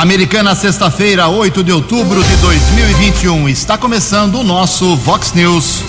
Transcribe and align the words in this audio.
Americana, 0.00 0.54
sexta-feira, 0.54 1.28
8 1.28 1.62
de 1.62 1.70
outubro 1.72 2.24
de 2.24 2.36
2021. 2.36 3.50
Está 3.50 3.76
começando 3.76 4.36
o 4.36 4.42
nosso 4.42 4.96
Vox 4.96 5.34
News. 5.34 5.84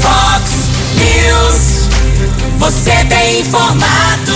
Vox 0.00 0.50
News. 0.96 1.90
Você 2.56 3.04
tem 3.04 3.40
informado. 3.40 4.32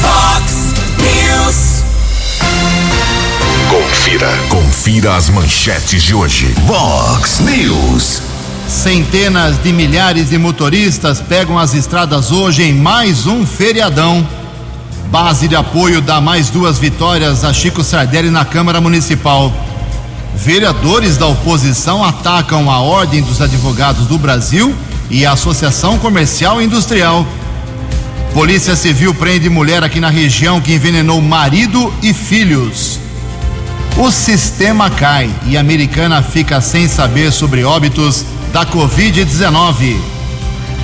Vox 0.00 0.72
News. 1.02 1.84
Confira. 3.68 4.30
Confira 4.48 5.16
as 5.16 5.28
manchetes 5.28 6.04
de 6.04 6.14
hoje. 6.14 6.54
Vox 6.68 7.40
News. 7.40 8.22
Centenas 8.76 9.60
de 9.62 9.72
milhares 9.72 10.28
de 10.28 10.36
motoristas 10.36 11.18
pegam 11.18 11.58
as 11.58 11.74
estradas 11.74 12.30
hoje 12.30 12.62
em 12.62 12.74
mais 12.74 13.26
um 13.26 13.44
feriadão. 13.44 14.24
Base 15.10 15.48
de 15.48 15.56
apoio 15.56 16.02
dá 16.02 16.20
mais 16.20 16.50
duas 16.50 16.78
vitórias 16.78 17.42
a 17.42 17.54
Chico 17.54 17.82
Sardelli 17.82 18.30
na 18.30 18.44
Câmara 18.44 18.78
Municipal. 18.78 19.50
Vereadores 20.36 21.16
da 21.16 21.26
oposição 21.26 22.04
atacam 22.04 22.70
a 22.70 22.78
Ordem 22.80 23.22
dos 23.22 23.40
Advogados 23.40 24.06
do 24.06 24.18
Brasil 24.18 24.72
e 25.10 25.24
a 25.24 25.32
Associação 25.32 25.98
Comercial 25.98 26.60
e 26.60 26.66
Industrial. 26.66 27.26
Polícia 28.34 28.76
Civil 28.76 29.14
prende 29.14 29.48
mulher 29.48 29.82
aqui 29.82 29.98
na 29.98 30.10
região 30.10 30.60
que 30.60 30.74
envenenou 30.74 31.20
marido 31.22 31.92
e 32.02 32.12
filhos. 32.12 33.00
O 33.96 34.10
sistema 34.10 34.90
cai 34.90 35.30
e 35.46 35.56
a 35.56 35.60
americana 35.60 36.22
fica 36.22 36.60
sem 36.60 36.86
saber 36.86 37.32
sobre 37.32 37.64
óbitos 37.64 38.26
da 38.52 38.64
Covid-19. 38.66 39.96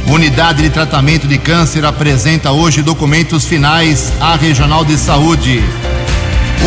Unidade 0.09 0.63
de 0.63 0.71
tratamento 0.71 1.27
de 1.27 1.39
câncer 1.39 1.85
apresenta 1.85 2.51
hoje 2.51 2.83
documentos 2.83 3.45
finais 3.45 4.13
à 4.21 4.37
Regional 4.37 4.85
de 4.85 4.97
Saúde. 4.99 5.63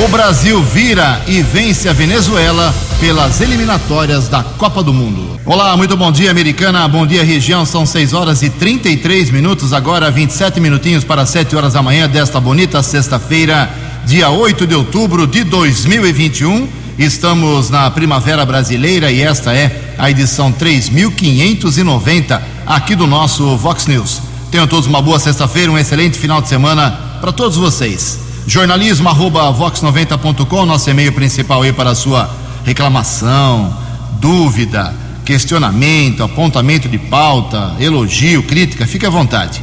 O 0.03 0.07
Brasil 0.07 0.61
vira 0.61 1.21
e 1.27 1.41
vence 1.41 1.87
a 1.87 1.93
Venezuela 1.93 2.73
pelas 2.99 3.39
eliminatórias 3.39 4.27
da 4.27 4.43
Copa 4.43 4.81
do 4.83 4.93
Mundo. 4.93 5.39
Olá, 5.45 5.75
muito 5.77 5.95
bom 5.95 6.11
dia, 6.11 6.31
americana. 6.31 6.87
Bom 6.87 7.05
dia, 7.05 7.23
região. 7.23 7.65
São 7.65 7.85
6 7.85 8.13
horas 8.13 8.41
e 8.41 8.49
33 8.49 9.29
minutos, 9.29 9.73
agora 9.73 10.11
27 10.11 10.59
minutinhos 10.59 11.03
para 11.03 11.25
7 11.25 11.55
horas 11.55 11.73
da 11.73 11.81
manhã 11.81 12.09
desta 12.09 12.39
bonita 12.39 12.81
sexta-feira, 12.81 13.69
dia 14.05 14.29
8 14.29 14.65
de 14.65 14.75
outubro 14.75 15.27
de 15.27 15.43
2021. 15.43 16.84
Estamos 16.97 17.69
na 17.69 17.91
Primavera 17.91 18.45
Brasileira 18.45 19.11
e 19.11 19.21
esta 19.21 19.53
é 19.53 19.95
a 19.97 20.09
edição 20.09 20.49
3590 20.49 22.41
aqui 22.65 22.95
do 22.95 23.05
nosso 23.05 23.57
Vox 23.57 23.85
News. 23.85 24.21
Tenham 24.49 24.65
todos 24.65 24.87
uma 24.87 25.01
boa 25.01 25.19
sexta-feira, 25.19 25.69
um 25.69 25.77
excelente 25.77 26.17
final 26.17 26.41
de 26.41 26.47
semana 26.47 26.91
para 27.19 27.33
todos 27.33 27.57
vocês. 27.57 28.19
Jornalismo 28.47 29.09
arroba 29.09 29.51
vox90.com, 29.53 30.65
nosso 30.65 30.89
e-mail 30.89 31.11
principal 31.11 31.63
aí 31.63 31.73
para 31.73 31.93
sua 31.93 32.29
reclamação, 32.63 33.75
dúvida, 34.21 34.95
questionamento, 35.25 36.23
apontamento 36.23 36.87
de 36.87 36.97
pauta, 36.97 37.75
elogio, 37.77 38.41
crítica, 38.43 38.87
fique 38.87 39.05
à 39.05 39.09
vontade. 39.09 39.61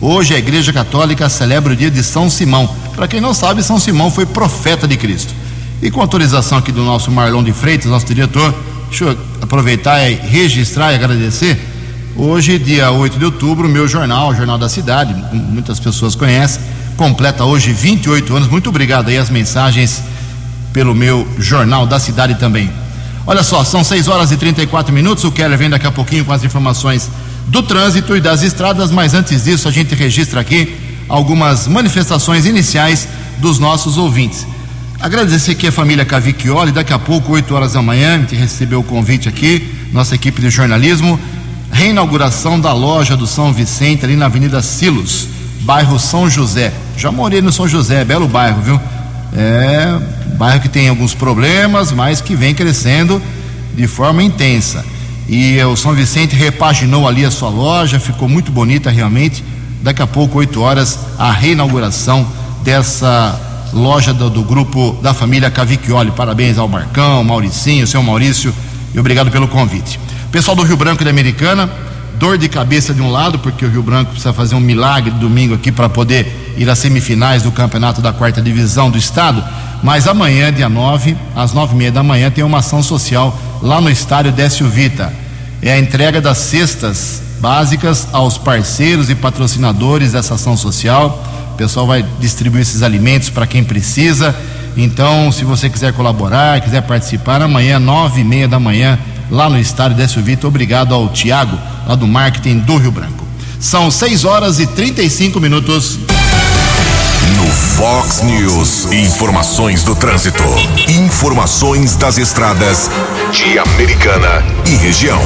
Hoje 0.01 0.35
a 0.35 0.37
Igreja 0.37 0.73
Católica 0.73 1.29
celebra 1.29 1.71
o 1.71 1.75
dia 1.75 1.89
de 1.89 2.03
São 2.03 2.29
Simão. 2.29 2.69
Para 2.97 3.07
quem 3.07 3.21
não 3.21 3.33
sabe, 3.33 3.63
São 3.63 3.79
Simão 3.79 4.11
foi 4.11 4.25
profeta 4.25 4.85
de 4.85 4.97
Cristo. 4.97 5.33
E 5.81 5.89
com 5.89 6.01
autorização 6.01 6.57
aqui 6.57 6.69
do 6.69 6.83
nosso 6.83 7.09
Marlon 7.09 7.41
de 7.41 7.53
Freitas, 7.53 7.89
nosso 7.89 8.05
diretor, 8.05 8.53
deixa 8.89 9.05
eu 9.05 9.17
aproveitar 9.41 10.05
e 10.09 10.15
registrar 10.15 10.91
e 10.91 10.95
agradecer. 10.95 11.57
Hoje, 12.17 12.59
dia 12.59 12.91
8 12.91 13.17
de 13.17 13.23
outubro, 13.23 13.69
meu 13.69 13.87
jornal, 13.87 14.31
o 14.31 14.35
Jornal 14.35 14.57
da 14.57 14.67
Cidade, 14.67 15.15
muitas 15.33 15.79
pessoas 15.79 16.13
conhecem, 16.13 16.61
completa 16.97 17.45
hoje 17.45 17.71
28 17.71 18.35
anos. 18.35 18.49
Muito 18.49 18.67
obrigado 18.67 19.07
aí 19.07 19.17
as 19.17 19.29
mensagens 19.29 20.10
pelo 20.73 20.95
meu 20.95 21.27
Jornal 21.37 21.85
da 21.85 21.99
Cidade 21.99 22.35
também. 22.35 22.71
Olha 23.25 23.43
só, 23.43 23.63
são 23.63 23.83
6 23.83 24.07
horas 24.07 24.31
e 24.31 24.37
34 24.37 24.93
minutos. 24.93 25.23
O 25.23 25.31
Keller 25.31 25.57
vem 25.57 25.69
daqui 25.69 25.85
a 25.85 25.91
pouquinho 25.91 26.25
com 26.25 26.33
as 26.33 26.43
informações 26.43 27.09
do 27.47 27.61
trânsito 27.61 28.15
e 28.15 28.21
das 28.21 28.41
estradas, 28.41 28.91
mas 28.91 29.13
antes 29.13 29.43
disso, 29.43 29.67
a 29.67 29.71
gente 29.71 29.93
registra 29.93 30.39
aqui 30.39 30.75
algumas 31.07 31.67
manifestações 31.67 32.45
iniciais 32.45 33.07
dos 33.39 33.59
nossos 33.59 33.97
ouvintes. 33.97 34.47
Agradecer 34.99 35.51
aqui 35.51 35.67
a 35.67 35.71
família 35.71 36.05
Cavicchioli, 36.05 36.71
daqui 36.71 36.93
a 36.93 36.99
pouco, 36.99 37.33
8 37.33 37.53
horas 37.53 37.73
da 37.73 37.81
manhã, 37.81 38.15
a 38.15 38.17
gente 38.19 38.35
recebeu 38.35 38.79
o 38.79 38.83
convite 38.83 39.27
aqui, 39.27 39.73
nossa 39.91 40.15
equipe 40.15 40.41
de 40.41 40.49
jornalismo, 40.49 41.19
reinauguração 41.71 42.59
da 42.59 42.71
loja 42.71 43.17
do 43.17 43.27
São 43.27 43.51
Vicente, 43.51 44.05
ali 44.05 44.15
na 44.15 44.27
Avenida 44.27 44.61
Silos, 44.61 45.27
bairro 45.61 45.99
São 45.99 46.29
José. 46.29 46.71
Já 46.95 47.11
morei 47.11 47.41
no 47.41 47.51
São 47.51 47.67
José, 47.67 48.05
belo 48.05 48.27
bairro, 48.27 48.61
viu? 48.61 48.79
É 49.35 50.20
bairro 50.41 50.59
que 50.59 50.69
tem 50.69 50.89
alguns 50.89 51.13
problemas, 51.13 51.91
mas 51.91 52.19
que 52.19 52.35
vem 52.35 52.55
crescendo 52.55 53.21
de 53.75 53.85
forma 53.85 54.23
intensa. 54.23 54.83
E 55.29 55.61
o 55.63 55.75
São 55.75 55.93
Vicente 55.93 56.35
repaginou 56.35 57.07
ali 57.07 57.23
a 57.23 57.29
sua 57.29 57.49
loja, 57.49 57.99
ficou 57.99 58.27
muito 58.27 58.51
bonita 58.51 58.89
realmente. 58.89 59.43
Daqui 59.83 60.01
a 60.01 60.07
pouco, 60.07 60.39
8 60.39 60.59
horas, 60.59 60.97
a 61.19 61.31
reinauguração 61.31 62.27
dessa 62.63 63.39
loja 63.71 64.15
do, 64.15 64.31
do 64.31 64.41
grupo 64.41 64.97
da 65.03 65.13
família 65.13 65.51
Cavicchioli. 65.51 66.09
Parabéns 66.09 66.57
ao 66.57 66.67
Marcão, 66.67 67.23
Mauricinho, 67.23 67.85
seu 67.85 68.01
Maurício, 68.01 68.51
e 68.95 68.99
obrigado 68.99 69.29
pelo 69.29 69.47
convite. 69.47 69.99
Pessoal 70.31 70.57
do 70.57 70.63
Rio 70.63 70.75
Branco 70.75 71.03
e 71.03 71.05
da 71.05 71.11
Americana, 71.11 71.69
dor 72.15 72.39
de 72.39 72.49
cabeça 72.49 72.95
de 72.95 73.01
um 73.01 73.11
lado, 73.11 73.37
porque 73.37 73.63
o 73.63 73.69
Rio 73.69 73.83
Branco 73.83 74.09
precisa 74.09 74.33
fazer 74.33 74.55
um 74.55 74.59
milagre 74.59 75.11
domingo 75.11 75.53
aqui 75.53 75.71
para 75.71 75.87
poder 75.87 76.55
ir 76.57 76.67
às 76.67 76.79
semifinais 76.79 77.43
do 77.43 77.51
campeonato 77.51 78.01
da 78.01 78.11
quarta 78.11 78.41
divisão 78.41 78.89
do 78.89 78.97
estado. 78.97 79.43
Mas 79.83 80.07
amanhã, 80.07 80.53
dia 80.53 80.69
9, 80.69 81.17
às 81.35 81.53
nove 81.53 81.73
e 81.73 81.77
meia 81.77 81.91
da 81.91 82.03
manhã, 82.03 82.29
tem 82.29 82.43
uma 82.43 82.59
ação 82.59 82.83
social 82.83 83.37
lá 83.61 83.81
no 83.81 83.89
estádio 83.89 84.31
Décio 84.31 84.67
Vita. 84.67 85.11
É 85.61 85.73
a 85.73 85.79
entrega 85.79 86.21
das 86.21 86.37
cestas 86.37 87.21
básicas 87.39 88.07
aos 88.13 88.37
parceiros 88.37 89.09
e 89.09 89.15
patrocinadores 89.15 90.11
dessa 90.11 90.35
ação 90.35 90.55
social. 90.55 91.23
O 91.53 91.57
pessoal 91.57 91.87
vai 91.87 92.05
distribuir 92.19 92.61
esses 92.61 92.83
alimentos 92.83 93.29
para 93.29 93.47
quem 93.47 93.63
precisa. 93.63 94.35
Então, 94.77 95.31
se 95.31 95.43
você 95.43 95.69
quiser 95.69 95.93
colaborar, 95.93 96.61
quiser 96.61 96.81
participar, 96.81 97.41
amanhã, 97.41 97.79
nove 97.79 98.21
e 98.21 98.23
meia 98.23 98.47
da 98.47 98.59
manhã, 98.59 98.97
lá 99.29 99.49
no 99.49 99.59
estádio 99.59 99.97
Décio 99.97 100.21
Vita. 100.21 100.47
Obrigado 100.47 100.93
ao 100.93 101.09
Tiago, 101.09 101.57
lá 101.87 101.95
do 101.95 102.07
marketing 102.07 102.59
do 102.59 102.77
Rio 102.77 102.91
Branco. 102.91 103.25
São 103.59 103.91
6 103.91 104.25
horas 104.25 104.59
e 104.59 104.67
35 104.67 105.39
minutos. 105.39 105.99
Fox 107.75 108.21
News, 108.21 108.91
informações 108.91 109.83
do 109.83 109.95
trânsito. 109.95 110.43
Informações 110.89 111.95
das 111.95 112.17
estradas 112.17 112.89
de 113.31 113.57
Americana 113.57 114.43
e 114.67 114.75
região. 114.75 115.19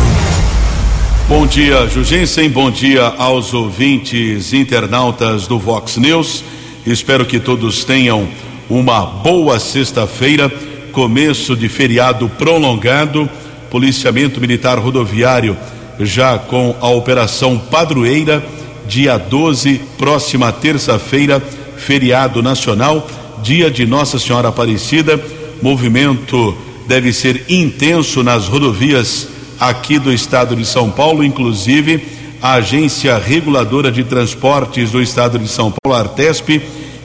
Bom 1.28 1.46
dia, 1.46 1.88
Jugensen. 1.88 2.50
Bom 2.50 2.72
dia 2.72 3.04
aos 3.18 3.54
ouvintes 3.54 4.54
internautas 4.54 5.48
do 5.48 5.60
Vox 5.60 5.98
News. 5.98 6.44
Espero 6.86 7.26
que 7.26 7.40
todos 7.40 7.84
tenham 7.84 8.28
uma 8.70 9.06
boa 9.06 9.60
sexta-feira, 9.60 10.50
começo 10.92 11.56
de 11.56 11.68
feriado 11.68 12.30
prolongado. 12.30 13.30
Policiamento 13.70 14.40
Militar 14.40 14.78
Rodoviário 14.80 15.58
já 16.00 16.38
com 16.38 16.76
a 16.80 16.90
Operação 16.90 17.58
Padroeira, 17.58 18.44
dia 18.88 19.18
12, 19.18 19.82
próxima 19.98 20.52
terça-feira, 20.52 21.42
feriado 21.86 22.42
nacional, 22.42 23.08
dia 23.44 23.70
de 23.70 23.86
Nossa 23.86 24.18
Senhora 24.18 24.48
Aparecida. 24.48 25.24
Movimento 25.62 26.58
deve 26.88 27.14
ser 27.14 27.46
intenso 27.48 28.24
nas 28.24 28.48
rodovias 28.48 29.28
aqui 29.60 30.00
do 30.00 30.12
estado 30.12 30.56
de 30.56 30.66
São 30.66 30.90
Paulo, 30.90 31.24
inclusive 31.24 32.04
a 32.42 32.54
Agência 32.54 33.18
Reguladora 33.20 33.92
de 33.92 34.04
Transportes 34.04 34.92
do 34.92 35.02
estado 35.02 35.38
de 35.38 35.48
São 35.48 35.72
Paulo, 35.72 35.98
Artesp, 35.98 36.60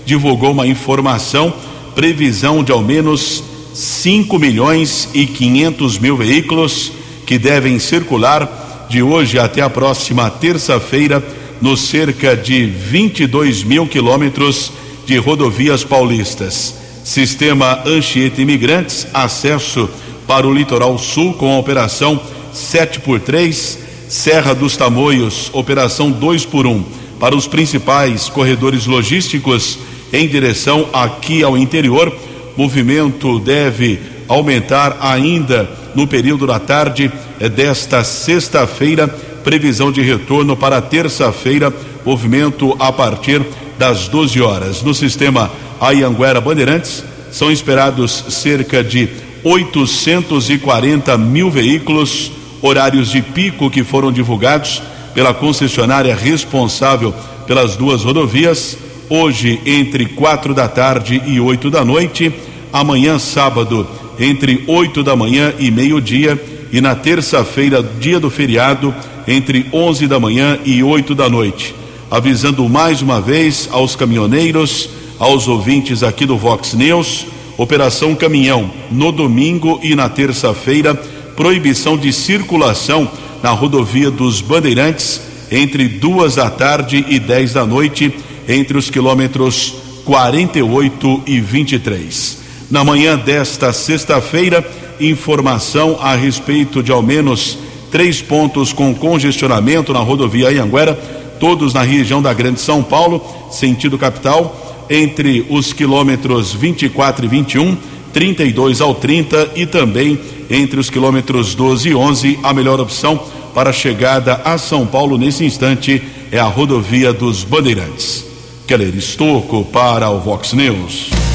divulgou 0.06 0.52
uma 0.52 0.66
informação, 0.66 1.52
previsão 1.94 2.64
de 2.64 2.72
ao 2.72 2.80
menos 2.80 3.44
5 3.74 4.38
milhões 4.38 5.10
e 5.12 5.26
500 5.26 5.98
mil 5.98 6.16
veículos 6.16 6.90
que 7.26 7.38
devem 7.38 7.78
circular 7.78 8.86
de 8.88 9.02
hoje 9.02 9.38
até 9.38 9.60
a 9.60 9.70
próxima 9.70 10.28
terça-feira 10.30 11.22
nos 11.60 11.80
cerca 11.80 12.36
de 12.36 12.66
22 12.66 13.62
mil 13.62 13.86
quilômetros 13.86 14.72
de 15.06 15.16
rodovias 15.16 15.84
paulistas. 15.84 16.74
Sistema 17.04 17.82
Anchieta 17.84 18.40
Imigrantes, 18.40 19.06
acesso 19.12 19.88
para 20.26 20.46
o 20.46 20.54
litoral 20.54 20.98
sul 20.98 21.34
com 21.34 21.52
a 21.52 21.58
operação 21.58 22.20
7 22.52 23.00
por 23.00 23.20
3 23.20 23.78
Serra 24.08 24.54
dos 24.54 24.76
Tamoios, 24.76 25.50
operação 25.52 26.10
2 26.10 26.44
por 26.44 26.66
1 26.66 26.82
para 27.20 27.36
os 27.36 27.46
principais 27.46 28.28
corredores 28.28 28.86
logísticos 28.86 29.78
em 30.12 30.26
direção 30.26 30.88
aqui 30.92 31.44
ao 31.44 31.56
interior. 31.56 32.12
Movimento 32.56 33.38
deve 33.38 34.00
aumentar 34.26 34.98
ainda 35.00 35.70
no 35.94 36.08
período 36.08 36.44
da 36.44 36.58
tarde 36.58 37.10
desta 37.54 38.02
sexta-feira. 38.02 39.14
Previsão 39.44 39.90
de 39.90 40.02
retorno 40.02 40.56
para 40.56 40.80
terça-feira, 40.80 41.72
movimento 42.04 42.76
a 42.78 42.92
partir 42.92 43.42
das 43.78 44.08
12 44.08 44.40
horas. 44.40 44.82
No 44.82 44.92
sistema 44.94 45.50
Ayanguera 45.80 46.40
Bandeirantes, 46.40 47.02
são 47.32 47.50
esperados 47.50 48.24
cerca 48.28 48.84
de 48.84 49.08
840 49.42 51.16
mil 51.16 51.50
veículos, 51.50 52.30
horários 52.60 53.10
de 53.10 53.22
pico 53.22 53.70
que 53.70 53.82
foram 53.82 54.12
divulgados 54.12 54.82
pela 55.14 55.32
concessionária 55.32 56.14
responsável 56.14 57.14
pelas 57.46 57.76
duas 57.76 58.04
rodovias, 58.04 58.76
hoje 59.08 59.60
entre 59.64 60.06
quatro 60.06 60.54
da 60.54 60.68
tarde 60.68 61.20
e 61.26 61.40
oito 61.40 61.70
da 61.70 61.84
noite, 61.84 62.32
amanhã 62.72 63.18
sábado 63.18 63.86
entre 64.18 64.62
oito 64.66 65.02
da 65.02 65.16
manhã 65.16 65.52
e 65.58 65.70
meio-dia 65.70 66.38
e 66.72 66.80
na 66.80 66.94
terça-feira, 66.94 67.82
dia 67.82 68.20
do 68.20 68.30
feriado, 68.30 68.94
entre 69.26 69.66
onze 69.72 70.06
da 70.06 70.20
manhã 70.20 70.58
e 70.64 70.82
oito 70.82 71.14
da 71.14 71.28
noite. 71.28 71.74
Avisando 72.10 72.68
mais 72.68 73.02
uma 73.02 73.20
vez 73.20 73.68
aos 73.70 73.94
caminhoneiros, 73.94 74.88
aos 75.18 75.46
ouvintes 75.48 76.02
aqui 76.02 76.26
do 76.26 76.36
Vox 76.36 76.74
News, 76.74 77.26
Operação 77.56 78.14
Caminhão 78.14 78.70
no 78.90 79.12
domingo 79.12 79.78
e 79.82 79.94
na 79.94 80.08
terça-feira, 80.08 80.94
proibição 81.36 81.96
de 81.96 82.12
circulação 82.12 83.10
na 83.42 83.50
rodovia 83.50 84.10
dos 84.10 84.40
Bandeirantes 84.40 85.20
entre 85.50 85.88
duas 85.88 86.36
da 86.36 86.48
tarde 86.48 87.04
e 87.08 87.18
dez 87.18 87.52
da 87.52 87.66
noite, 87.66 88.14
entre 88.48 88.78
os 88.78 88.88
quilômetros 88.88 89.74
48 90.04 91.22
e 91.26 91.40
23. 91.40 92.38
Na 92.70 92.84
manhã 92.84 93.16
desta 93.16 93.72
sexta-feira, 93.72 94.64
informação 95.00 95.98
a 96.00 96.14
respeito 96.14 96.82
de 96.82 96.92
ao 96.92 97.02
menos 97.02 97.58
três 97.90 98.22
pontos 98.22 98.72
com 98.72 98.94
congestionamento 98.94 99.92
na 99.92 100.00
rodovia 100.00 100.48
Anhanguera, 100.48 100.94
todos 101.38 101.74
na 101.74 101.82
região 101.82 102.22
da 102.22 102.32
Grande 102.32 102.60
São 102.60 102.82
Paulo, 102.82 103.24
sentido 103.50 103.98
capital, 103.98 104.86
entre 104.88 105.46
os 105.48 105.72
quilômetros 105.72 106.52
24 106.52 107.24
e 107.24 107.28
21, 107.28 107.76
32 108.12 108.80
ao 108.80 108.94
30 108.94 109.52
e 109.56 109.66
também 109.66 110.18
entre 110.50 110.80
os 110.80 110.90
quilômetros 110.90 111.54
12 111.54 111.90
e 111.90 111.94
11, 111.94 112.38
a 112.42 112.52
melhor 112.52 112.80
opção 112.80 113.20
para 113.54 113.70
a 113.70 113.72
chegada 113.72 114.40
a 114.44 114.58
São 114.58 114.86
Paulo 114.86 115.16
nesse 115.16 115.44
instante 115.44 116.02
é 116.30 116.38
a 116.38 116.44
rodovia 116.44 117.12
dos 117.12 117.44
Bandeirantes. 117.44 118.24
Keller 118.66 118.94
Estocco 118.94 119.64
para 119.64 120.10
o 120.10 120.20
Vox 120.20 120.52
News. 120.52 121.29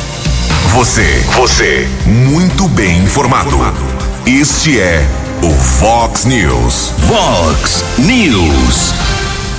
Você, 0.76 1.24
você, 1.38 1.88
muito 2.06 2.68
bem 2.68 3.02
informado. 3.04 3.58
Este 4.26 4.78
é 4.78 5.08
o 5.42 5.50
Fox 5.50 6.26
News. 6.26 6.92
Fox 7.08 7.86
News. 7.98 8.94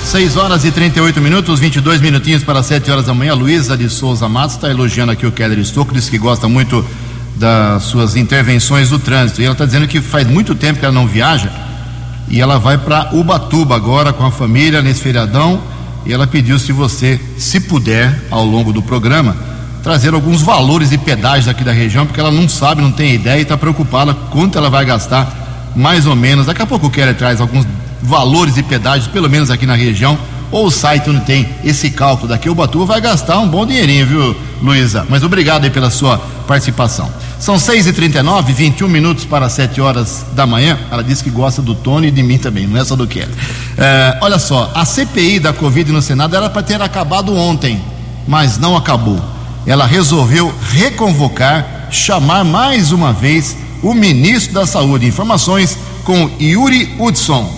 6 0.05 0.37
horas 0.37 0.63
e 0.63 0.69
38 0.69 1.19
minutos, 1.19 1.59
22 1.59 2.01
minutinhos 2.01 2.43
para 2.43 2.61
7 2.61 2.91
horas 2.91 3.07
da 3.07 3.15
manhã. 3.15 3.33
Luísa 3.33 3.75
de 3.75 3.89
Souza 3.89 4.29
Matos 4.29 4.57
está 4.57 4.69
elogiando 4.69 5.11
aqui 5.11 5.25
o 5.25 5.31
Keller 5.31 5.57
Estocco, 5.57 5.91
diz 5.91 6.07
que 6.07 6.19
gosta 6.19 6.47
muito 6.47 6.85
das 7.35 7.81
suas 7.81 8.15
intervenções 8.15 8.91
do 8.91 8.99
trânsito. 8.99 9.41
E 9.41 9.45
ela 9.45 9.53
está 9.53 9.65
dizendo 9.65 9.87
que 9.87 9.99
faz 9.99 10.27
muito 10.27 10.53
tempo 10.53 10.77
que 10.77 10.85
ela 10.85 10.93
não 10.93 11.07
viaja 11.07 11.51
e 12.29 12.39
ela 12.39 12.59
vai 12.59 12.77
para 12.77 13.09
Ubatuba 13.15 13.75
agora 13.75 14.13
com 14.13 14.23
a 14.23 14.29
família 14.29 14.83
nesse 14.83 15.01
feriadão. 15.01 15.63
E 16.05 16.13
ela 16.13 16.27
pediu 16.27 16.59
se 16.59 16.71
você, 16.71 17.19
se 17.39 17.59
puder, 17.59 18.27
ao 18.29 18.45
longo 18.45 18.71
do 18.71 18.83
programa, 18.83 19.46
trazer 19.87 20.13
alguns 20.13 20.41
valores 20.41 20.91
e 20.91 20.97
pedágios 20.97 21.47
aqui 21.47 21.63
da 21.63 21.71
região, 21.71 22.05
porque 22.05 22.19
ela 22.19 22.29
não 22.29 22.49
sabe, 22.49 22.81
não 22.81 22.91
tem 22.91 23.13
ideia 23.13 23.39
e 23.39 23.43
está 23.43 23.55
preocupada 23.55 24.13
quanto 24.13 24.57
ela 24.57 24.69
vai 24.69 24.83
gastar, 24.83 25.71
mais 25.77 26.05
ou 26.05 26.13
menos. 26.13 26.45
Daqui 26.45 26.61
a 26.61 26.65
pouco 26.65 26.87
o 26.87 26.89
Keller 26.89 27.15
traz 27.15 27.39
alguns 27.39 27.65
valores 28.03 28.57
e 28.57 28.63
pedágios, 28.63 29.07
pelo 29.07 29.29
menos 29.29 29.49
aqui 29.49 29.65
na 29.65 29.75
região, 29.75 30.17
ou 30.51 30.65
o 30.65 30.69
site 30.69 31.09
onde 31.09 31.21
tem 31.21 31.47
esse 31.63 31.89
cálculo 31.89 32.27
daqui, 32.27 32.49
o 32.49 32.51
Ubatuba 32.51 32.85
vai 32.85 32.99
gastar 32.99 33.39
um 33.39 33.47
bom 33.47 33.65
dinheirinho, 33.65 34.05
viu, 34.05 34.35
Luísa? 34.61 35.07
Mas 35.09 35.23
obrigado 35.23 35.63
aí 35.63 35.69
pela 35.69 35.89
sua 35.89 36.17
participação. 36.45 37.09
São 37.39 37.55
6h39, 37.55 38.43
21 38.47 38.89
minutos 38.89 39.23
para 39.23 39.47
7 39.47 39.79
horas 39.79 40.25
da 40.33 40.45
manhã. 40.45 40.77
Ela 40.91 41.01
disse 41.01 41.23
que 41.23 41.29
gosta 41.29 41.61
do 41.61 41.73
Tony 41.73 42.07
e 42.07 42.11
de 42.11 42.23
mim 42.23 42.37
também, 42.37 42.67
não 42.67 42.77
é 42.77 42.83
só 42.83 42.97
do 42.97 43.07
Keller. 43.07 43.29
É, 43.77 44.17
olha 44.19 44.37
só, 44.37 44.69
a 44.75 44.83
CPI 44.83 45.39
da 45.39 45.53
Covid 45.53 45.93
no 45.93 46.01
Senado 46.01 46.35
era 46.35 46.49
para 46.49 46.61
ter 46.61 46.81
acabado 46.81 47.33
ontem, 47.33 47.81
mas 48.27 48.57
não 48.57 48.75
acabou. 48.75 49.36
Ela 49.67 49.85
resolveu 49.85 50.53
reconvocar, 50.71 51.89
chamar 51.91 52.45
mais 52.45 52.93
uma 52.93 53.11
vez 53.11 53.57
o 53.83 53.93
ministro 53.93 54.53
da 54.53 54.65
Saúde. 54.65 55.05
Informações 55.05 55.77
com 56.05 56.31
Yuri 56.39 56.95
Hudson. 56.97 57.53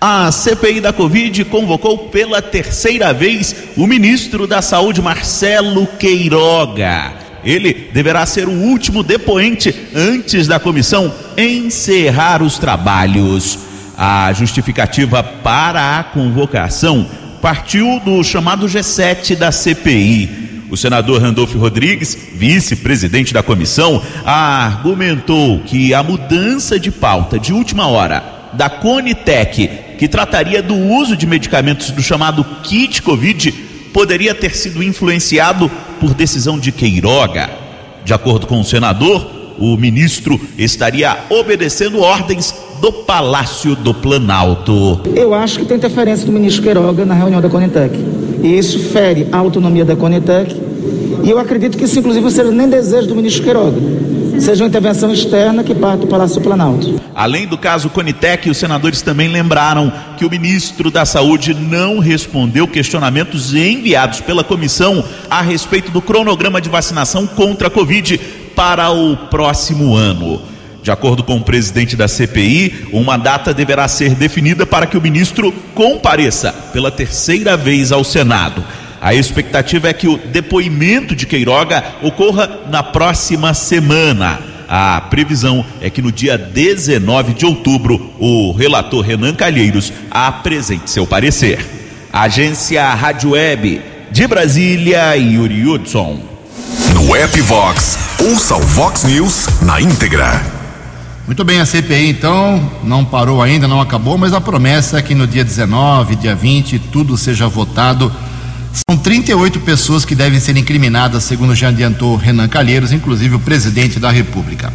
A 0.00 0.30
CPI 0.30 0.80
da 0.80 0.92
Covid 0.92 1.44
convocou 1.46 1.98
pela 2.10 2.40
terceira 2.40 3.12
vez 3.12 3.56
o 3.76 3.88
ministro 3.88 4.46
da 4.46 4.62
Saúde, 4.62 5.02
Marcelo 5.02 5.84
Queiroga. 5.98 7.12
Ele 7.44 7.90
deverá 7.92 8.24
ser 8.24 8.46
o 8.46 8.52
último 8.52 9.02
depoente 9.02 9.74
antes 9.92 10.46
da 10.46 10.60
comissão 10.60 11.12
encerrar 11.36 12.40
os 12.40 12.56
trabalhos. 12.56 13.58
A 13.98 14.32
justificativa 14.32 15.24
para 15.24 15.98
a 15.98 16.04
convocação 16.04 17.04
partiu 17.40 18.00
do 18.04 18.22
chamado 18.22 18.66
G7 18.66 19.34
da 19.34 19.50
CPI. 19.50 20.41
O 20.72 20.76
senador 20.78 21.20
Randolfo 21.20 21.58
Rodrigues, 21.58 22.16
vice-presidente 22.32 23.34
da 23.34 23.42
comissão, 23.42 24.02
argumentou 24.24 25.60
que 25.66 25.92
a 25.92 26.02
mudança 26.02 26.80
de 26.80 26.90
pauta 26.90 27.38
de 27.38 27.52
última 27.52 27.88
hora 27.88 28.24
da 28.54 28.70
Conitec, 28.70 29.68
que 29.98 30.08
trataria 30.08 30.62
do 30.62 30.74
uso 30.74 31.14
de 31.14 31.26
medicamentos 31.26 31.90
do 31.90 32.02
chamado 32.02 32.42
kit 32.62 33.02
Covid, 33.02 33.52
poderia 33.92 34.34
ter 34.34 34.56
sido 34.56 34.82
influenciado 34.82 35.70
por 36.00 36.14
decisão 36.14 36.58
de 36.58 36.72
Queiroga. 36.72 37.50
De 38.02 38.14
acordo 38.14 38.46
com 38.46 38.58
o 38.58 38.64
senador, 38.64 39.30
o 39.58 39.76
ministro 39.76 40.40
estaria 40.56 41.18
obedecendo 41.28 42.00
ordens 42.00 42.54
do 42.80 42.90
Palácio 42.90 43.76
do 43.76 43.92
Planalto. 43.92 45.02
Eu 45.14 45.34
acho 45.34 45.58
que 45.58 45.66
tem 45.66 45.76
interferência 45.76 46.24
do 46.24 46.32
ministro 46.32 46.62
Queiroga 46.62 47.04
na 47.04 47.12
reunião 47.12 47.42
da 47.42 47.50
Conitec. 47.50 48.21
E 48.42 48.58
isso 48.58 48.78
fere 48.90 49.28
a 49.30 49.38
autonomia 49.38 49.84
da 49.84 49.94
Conitec. 49.94 50.60
E 51.22 51.30
eu 51.30 51.38
acredito 51.38 51.78
que 51.78 51.84
isso, 51.84 51.98
inclusive, 51.98 52.28
seja 52.30 52.50
nem 52.50 52.68
desejo 52.68 53.06
do 53.06 53.14
ministro 53.14 53.44
Queiroga. 53.44 53.80
Seja 54.40 54.64
uma 54.64 54.68
intervenção 54.68 55.12
externa 55.12 55.62
que 55.62 55.72
parte 55.72 56.00
do 56.00 56.06
Palácio 56.08 56.40
Planalto. 56.40 57.00
Além 57.14 57.46
do 57.46 57.56
caso 57.56 57.88
Conitec, 57.90 58.50
os 58.50 58.56
senadores 58.56 59.00
também 59.00 59.28
lembraram 59.28 59.92
que 60.16 60.24
o 60.24 60.30
ministro 60.30 60.90
da 60.90 61.04
Saúde 61.04 61.54
não 61.54 62.00
respondeu 62.00 62.66
questionamentos 62.66 63.54
enviados 63.54 64.20
pela 64.20 64.42
comissão 64.42 65.04
a 65.30 65.40
respeito 65.40 65.92
do 65.92 66.02
cronograma 66.02 66.60
de 66.60 66.68
vacinação 66.68 67.26
contra 67.26 67.68
a 67.68 67.70
Covid 67.70 68.18
para 68.56 68.90
o 68.90 69.16
próximo 69.16 69.94
ano. 69.94 70.40
De 70.82 70.90
acordo 70.90 71.22
com 71.22 71.36
o 71.36 71.44
presidente 71.44 71.94
da 71.94 72.08
CPI, 72.08 72.88
uma 72.92 73.16
data 73.16 73.54
deverá 73.54 73.86
ser 73.86 74.16
definida 74.16 74.66
para 74.66 74.86
que 74.86 74.98
o 74.98 75.00
ministro 75.00 75.52
compareça 75.74 76.52
pela 76.72 76.90
terceira 76.90 77.56
vez 77.56 77.92
ao 77.92 78.02
Senado. 78.02 78.64
A 79.00 79.14
expectativa 79.14 79.88
é 79.88 79.92
que 79.92 80.08
o 80.08 80.16
depoimento 80.16 81.14
de 81.14 81.26
Queiroga 81.26 81.84
ocorra 82.02 82.62
na 82.68 82.82
próxima 82.82 83.54
semana. 83.54 84.40
A 84.68 85.00
previsão 85.02 85.64
é 85.80 85.88
que 85.88 86.02
no 86.02 86.10
dia 86.10 86.36
19 86.36 87.34
de 87.34 87.46
outubro 87.46 88.12
o 88.18 88.52
relator 88.52 89.04
Renan 89.04 89.34
Calheiros 89.34 89.92
apresente 90.10 90.90
seu 90.90 91.06
parecer. 91.06 91.64
Agência 92.12 92.84
Rádio 92.94 93.30
Web 93.30 93.82
de 94.10 94.26
Brasília, 94.26 95.16
Yuri 95.16 95.66
Hudson. 95.66 96.20
No 96.94 97.14
app 97.16 97.40
Vox, 97.40 97.98
ouça 98.20 98.56
o 98.56 98.60
Vox 98.60 99.04
News 99.04 99.46
na 99.62 99.80
íntegra. 99.80 100.51
Muito 101.32 101.44
bem, 101.44 101.60
a 101.60 101.64
CPI 101.64 102.10
então 102.10 102.70
não 102.84 103.06
parou 103.06 103.40
ainda, 103.40 103.66
não 103.66 103.80
acabou, 103.80 104.18
mas 104.18 104.34
a 104.34 104.40
promessa 104.40 104.98
é 104.98 105.02
que 105.02 105.14
no 105.14 105.26
dia 105.26 105.42
19, 105.42 106.14
dia 106.16 106.34
20, 106.34 106.78
tudo 106.78 107.16
seja 107.16 107.48
votado 107.48 108.12
São 108.86 108.98
38 108.98 109.58
pessoas 109.60 110.04
que 110.04 110.14
devem 110.14 110.38
ser 110.38 110.58
incriminadas, 110.58 111.24
segundo 111.24 111.54
já 111.54 111.68
adiantou 111.68 112.16
Renan 112.16 112.48
Calheiros, 112.48 112.92
inclusive 112.92 113.36
o 113.36 113.38
presidente 113.40 113.98
da 113.98 114.10
República. 114.10 114.70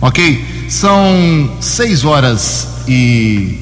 Ok? 0.00 0.66
São 0.68 1.48
6 1.60 2.04
horas 2.04 2.66
e, 2.88 3.56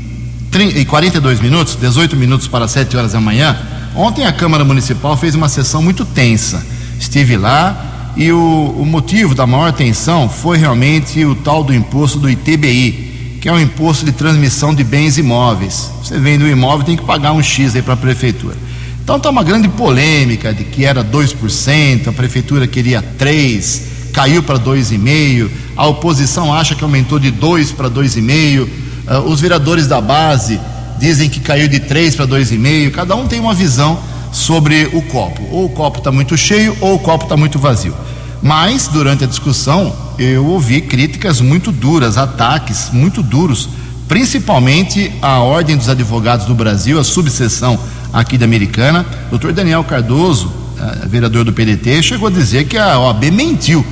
30, 0.50 0.78
e 0.78 0.86
42 0.86 1.40
minutos, 1.40 1.76
18 1.76 2.16
minutos 2.16 2.48
para 2.48 2.66
7 2.66 2.96
horas 2.96 3.12
da 3.12 3.20
manhã. 3.20 3.58
Ontem 3.94 4.24
a 4.24 4.32
Câmara 4.32 4.64
Municipal 4.64 5.14
fez 5.18 5.34
uma 5.34 5.50
sessão 5.50 5.82
muito 5.82 6.02
tensa. 6.02 6.64
Estive 6.98 7.36
lá 7.36 7.97
e 8.16 8.32
o, 8.32 8.74
o 8.78 8.84
motivo 8.84 9.34
da 9.34 9.46
maior 9.46 9.72
tensão 9.72 10.28
foi 10.28 10.58
realmente 10.58 11.24
o 11.24 11.34
tal 11.34 11.62
do 11.62 11.74
imposto 11.74 12.18
do 12.18 12.28
ITBI, 12.28 13.38
que 13.40 13.48
é 13.48 13.52
o 13.52 13.60
imposto 13.60 14.04
de 14.04 14.12
transmissão 14.12 14.74
de 14.74 14.82
bens 14.82 15.18
imóveis. 15.18 15.90
Você 16.02 16.18
vende 16.18 16.44
um 16.44 16.48
imóvel 16.48 16.84
tem 16.84 16.96
que 16.96 17.04
pagar 17.04 17.32
um 17.32 17.42
X 17.42 17.76
aí 17.76 17.82
para 17.82 17.94
a 17.94 17.96
prefeitura. 17.96 18.56
Então 19.02 19.16
está 19.16 19.30
uma 19.30 19.42
grande 19.42 19.68
polêmica 19.68 20.52
de 20.52 20.64
que 20.64 20.84
era 20.84 21.02
2%, 21.02 22.08
a 22.08 22.12
prefeitura 22.12 22.66
queria 22.66 23.02
3%, 23.02 23.82
caiu 24.12 24.42
para 24.42 24.58
2,5%, 24.58 25.48
a 25.76 25.86
oposição 25.86 26.52
acha 26.52 26.74
que 26.74 26.82
aumentou 26.82 27.18
de 27.18 27.32
2% 27.32 27.74
para 27.74 27.88
2,5%, 27.88 28.68
uh, 29.06 29.18
os 29.20 29.40
vereadores 29.40 29.86
da 29.86 30.00
base 30.00 30.60
dizem 30.98 31.30
que 31.30 31.40
caiu 31.40 31.68
de 31.68 31.80
3% 31.80 32.16
para 32.16 32.26
2,5%, 32.26 32.90
cada 32.90 33.14
um 33.14 33.26
tem 33.26 33.40
uma 33.40 33.54
visão 33.54 33.98
sobre 34.38 34.88
o 34.92 35.02
copo. 35.02 35.42
Ou 35.50 35.66
o 35.66 35.68
copo 35.68 35.98
está 35.98 36.10
muito 36.12 36.36
cheio 36.36 36.76
ou 36.80 36.94
o 36.94 36.98
copo 36.98 37.24
está 37.24 37.36
muito 37.36 37.58
vazio. 37.58 37.94
Mas, 38.40 38.86
durante 38.86 39.24
a 39.24 39.26
discussão, 39.26 39.94
eu 40.18 40.46
ouvi 40.46 40.80
críticas 40.80 41.40
muito 41.40 41.72
duras, 41.72 42.16
ataques 42.16 42.90
muito 42.92 43.22
duros, 43.22 43.68
principalmente 44.06 45.12
à 45.20 45.40
Ordem 45.40 45.76
dos 45.76 45.88
Advogados 45.88 46.46
do 46.46 46.54
Brasil, 46.54 46.98
a 46.98 47.04
subseção 47.04 47.78
aqui 48.12 48.38
da 48.38 48.44
Americana. 48.44 49.04
Doutor 49.28 49.52
Daniel 49.52 49.82
Cardoso, 49.82 50.52
eh, 50.80 51.06
vereador 51.08 51.44
do 51.44 51.52
PDT, 51.52 52.02
chegou 52.02 52.28
a 52.28 52.30
dizer 52.30 52.64
que 52.68 52.78
a 52.78 52.98
OAB 52.98 53.30
mentiu 53.32 53.84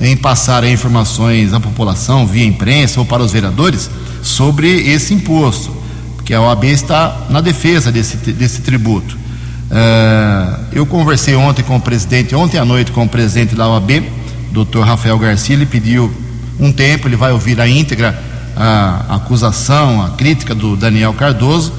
em 0.00 0.16
passar 0.16 0.64
informações 0.64 1.52
à 1.52 1.60
população 1.60 2.26
via 2.26 2.44
imprensa 2.44 2.98
ou 2.98 3.06
para 3.06 3.22
os 3.22 3.30
vereadores 3.30 3.90
sobre 4.22 4.68
esse 4.90 5.12
imposto, 5.12 5.70
porque 6.16 6.32
a 6.32 6.40
OAB 6.40 6.64
está 6.64 7.26
na 7.28 7.40
defesa 7.40 7.92
desse, 7.92 8.16
desse 8.16 8.62
tributo. 8.62 9.21
Uh, 9.72 10.64
eu 10.72 10.84
conversei 10.84 11.34
ontem 11.34 11.62
com 11.62 11.76
o 11.76 11.80
presidente, 11.80 12.34
ontem 12.34 12.58
à 12.58 12.64
noite 12.64 12.92
com 12.92 13.04
o 13.04 13.08
presidente 13.08 13.54
da 13.54 13.66
OAB, 13.68 14.02
doutor 14.50 14.84
Rafael 14.86 15.18
Garcia, 15.18 15.56
ele 15.56 15.64
pediu 15.64 16.12
um 16.60 16.70
tempo, 16.70 17.08
ele 17.08 17.16
vai 17.16 17.32
ouvir 17.32 17.58
a 17.58 17.66
íntegra 17.66 18.14
a 18.56 19.16
acusação, 19.16 20.02
a 20.02 20.10
crítica 20.10 20.54
do 20.54 20.76
Daniel 20.76 21.14
Cardoso 21.14 21.72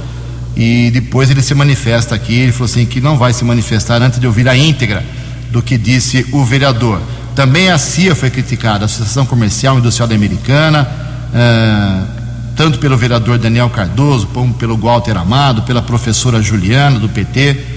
e 0.56 0.90
depois 0.92 1.30
ele 1.30 1.42
se 1.42 1.54
manifesta 1.54 2.16
aqui. 2.16 2.34
Ele 2.34 2.52
falou 2.52 2.66
assim 2.66 2.86
que 2.86 3.00
não 3.00 3.18
vai 3.18 3.34
se 3.34 3.46
manifestar 3.46 4.02
antes 4.02 4.20
de 4.20 4.28
ouvir 4.28 4.48
a 4.50 4.58
íntegra 4.58 5.06
do 5.52 5.62
que 5.62 5.78
disse 5.78 6.26
o 6.32 6.44
vereador. 6.44 7.02
Também 7.36 7.70
a 7.70 7.78
CIA 7.78 8.16
foi 8.16 8.30
criticada, 8.30 8.86
a 8.86 8.88
Associação 8.88 9.26
Comercial 9.26 9.78
Industrial 9.78 10.10
Americana, 10.12 10.88
uh, 11.30 12.08
tanto 12.56 12.78
pelo 12.80 12.98
vereador 12.98 13.40
Daniel 13.40 13.70
Cardoso, 13.70 14.28
como 14.28 14.54
pelo 14.54 14.78
Walter 14.78 15.18
Amado, 15.18 15.64
pela 15.64 15.82
professora 15.82 16.42
Juliana 16.42 17.00
do 17.00 17.10
PT. 17.10 17.73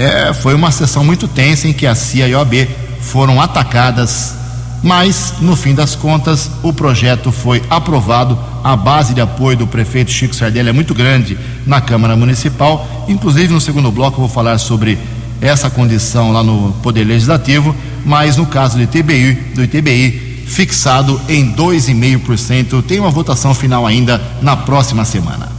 É, 0.00 0.32
foi 0.32 0.54
uma 0.54 0.70
sessão 0.70 1.04
muito 1.04 1.28
tensa 1.28 1.68
em 1.68 1.74
que 1.74 1.86
a 1.86 1.94
CIA 1.94 2.26
e 2.26 2.32
a 2.32 2.38
OAB 2.38 2.66
foram 3.02 3.38
atacadas, 3.38 4.34
mas 4.82 5.34
no 5.42 5.54
fim 5.54 5.74
das 5.74 5.94
contas 5.94 6.50
o 6.62 6.72
projeto 6.72 7.30
foi 7.30 7.62
aprovado. 7.68 8.38
A 8.64 8.74
base 8.74 9.12
de 9.12 9.20
apoio 9.20 9.58
do 9.58 9.66
prefeito 9.66 10.10
Chico 10.10 10.34
Sardelli 10.34 10.70
é 10.70 10.72
muito 10.72 10.94
grande 10.94 11.38
na 11.66 11.82
Câmara 11.82 12.16
Municipal. 12.16 13.04
Inclusive 13.08 13.52
no 13.52 13.60
segundo 13.60 13.92
bloco 13.92 14.16
eu 14.16 14.20
vou 14.20 14.28
falar 14.30 14.56
sobre 14.56 14.98
essa 15.38 15.68
condição 15.68 16.32
lá 16.32 16.42
no 16.42 16.72
Poder 16.82 17.04
Legislativo, 17.04 17.76
mas 18.02 18.38
no 18.38 18.46
caso 18.46 18.78
do 18.78 18.82
ITBI, 18.82 19.34
do 19.54 19.62
ITBI 19.62 20.46
fixado 20.46 21.20
em 21.28 21.52
2,5%. 21.52 22.82
Tem 22.84 22.98
uma 23.00 23.10
votação 23.10 23.52
final 23.52 23.86
ainda 23.86 24.18
na 24.40 24.56
próxima 24.56 25.04
semana. 25.04 25.52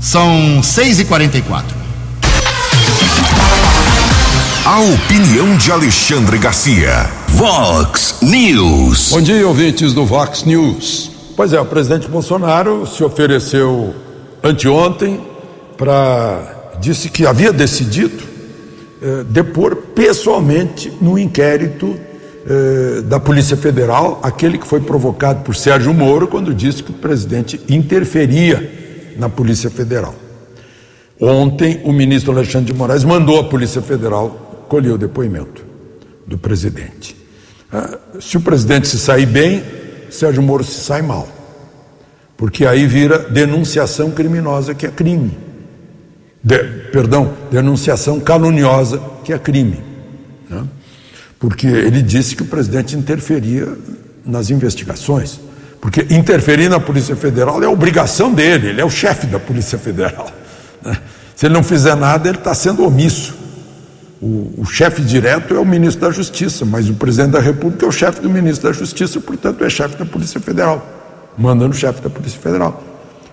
São 0.00 0.62
6h44. 0.62 1.81
A 4.72 4.80
opinião 4.80 5.54
de 5.58 5.70
Alexandre 5.70 6.38
Garcia. 6.38 7.06
Vox 7.28 8.20
News. 8.22 9.10
Bom 9.10 9.20
dia, 9.20 9.46
ouvintes 9.46 9.92
do 9.92 10.06
Vox 10.06 10.44
News. 10.44 11.10
Pois 11.36 11.52
é, 11.52 11.60
o 11.60 11.66
presidente 11.66 12.08
Bolsonaro 12.08 12.86
se 12.86 13.04
ofereceu 13.04 13.94
anteontem 14.42 15.20
para. 15.76 16.72
disse 16.80 17.10
que 17.10 17.26
havia 17.26 17.52
decidido 17.52 18.24
eh, 19.02 19.24
depor 19.28 19.76
pessoalmente 19.94 20.90
no 21.02 21.18
inquérito 21.18 21.94
eh, 22.46 23.02
da 23.02 23.20
Polícia 23.20 23.58
Federal, 23.58 24.20
aquele 24.22 24.56
que 24.56 24.66
foi 24.66 24.80
provocado 24.80 25.42
por 25.42 25.54
Sérgio 25.54 25.92
Moro 25.92 26.26
quando 26.26 26.54
disse 26.54 26.82
que 26.82 26.92
o 26.92 26.94
presidente 26.94 27.60
interferia 27.68 29.12
na 29.18 29.28
Polícia 29.28 29.68
Federal. 29.68 30.14
Ontem, 31.20 31.82
o 31.84 31.92
ministro 31.92 32.32
Alexandre 32.32 32.72
de 32.72 32.78
Moraes 32.78 33.04
mandou 33.04 33.38
a 33.38 33.44
Polícia 33.44 33.82
Federal 33.82 34.48
colher 34.68 34.92
o 34.92 34.98
depoimento 34.98 35.64
do 36.26 36.38
presidente. 36.38 37.16
Ah, 37.72 37.98
se 38.20 38.36
o 38.36 38.40
presidente 38.40 38.88
se 38.88 38.98
sair 38.98 39.26
bem, 39.26 39.62
Sérgio 40.10 40.42
Moro 40.42 40.62
se 40.62 40.80
sai 40.80 41.02
mal. 41.02 41.28
Porque 42.36 42.66
aí 42.66 42.86
vira 42.86 43.18
denunciação 43.18 44.10
criminosa, 44.10 44.74
que 44.74 44.86
é 44.86 44.90
crime. 44.90 45.36
De, 46.42 46.58
perdão, 46.90 47.34
denunciação 47.50 48.18
caluniosa, 48.18 49.00
que 49.24 49.32
é 49.32 49.38
crime. 49.38 49.80
Né? 50.50 50.64
Porque 51.38 51.66
ele 51.66 52.02
disse 52.02 52.36
que 52.36 52.42
o 52.42 52.46
presidente 52.46 52.96
interferia 52.96 53.68
nas 54.24 54.50
investigações. 54.50 55.40
Porque 55.80 56.06
interferir 56.10 56.68
na 56.68 56.78
Polícia 56.78 57.16
Federal 57.16 57.62
é 57.62 57.68
obrigação 57.68 58.32
dele, 58.32 58.68
ele 58.68 58.80
é 58.80 58.84
o 58.84 58.90
chefe 58.90 59.26
da 59.26 59.38
Polícia 59.38 59.78
Federal. 59.78 60.30
Né? 60.84 60.96
Se 61.34 61.46
ele 61.46 61.54
não 61.54 61.62
fizer 61.62 61.96
nada, 61.96 62.28
ele 62.28 62.38
está 62.38 62.54
sendo 62.54 62.84
omisso. 62.84 63.34
O, 64.22 64.52
o 64.58 64.64
chefe 64.64 65.02
direto 65.02 65.52
é 65.52 65.58
o 65.58 65.64
ministro 65.64 66.06
da 66.06 66.12
Justiça, 66.12 66.64
mas 66.64 66.88
o 66.88 66.94
presidente 66.94 67.32
da 67.32 67.40
República 67.40 67.84
é 67.84 67.88
o 67.88 67.92
chefe 67.92 68.20
do 68.20 68.30
ministro 68.30 68.68
da 68.68 68.72
Justiça, 68.72 69.20
portanto 69.20 69.64
é 69.64 69.68
chefe 69.68 69.96
da 69.96 70.04
Polícia 70.04 70.38
Federal, 70.38 70.86
manda 71.36 71.66
no 71.66 71.74
chefe 71.74 72.00
da 72.00 72.08
Polícia 72.08 72.40
Federal. 72.40 72.84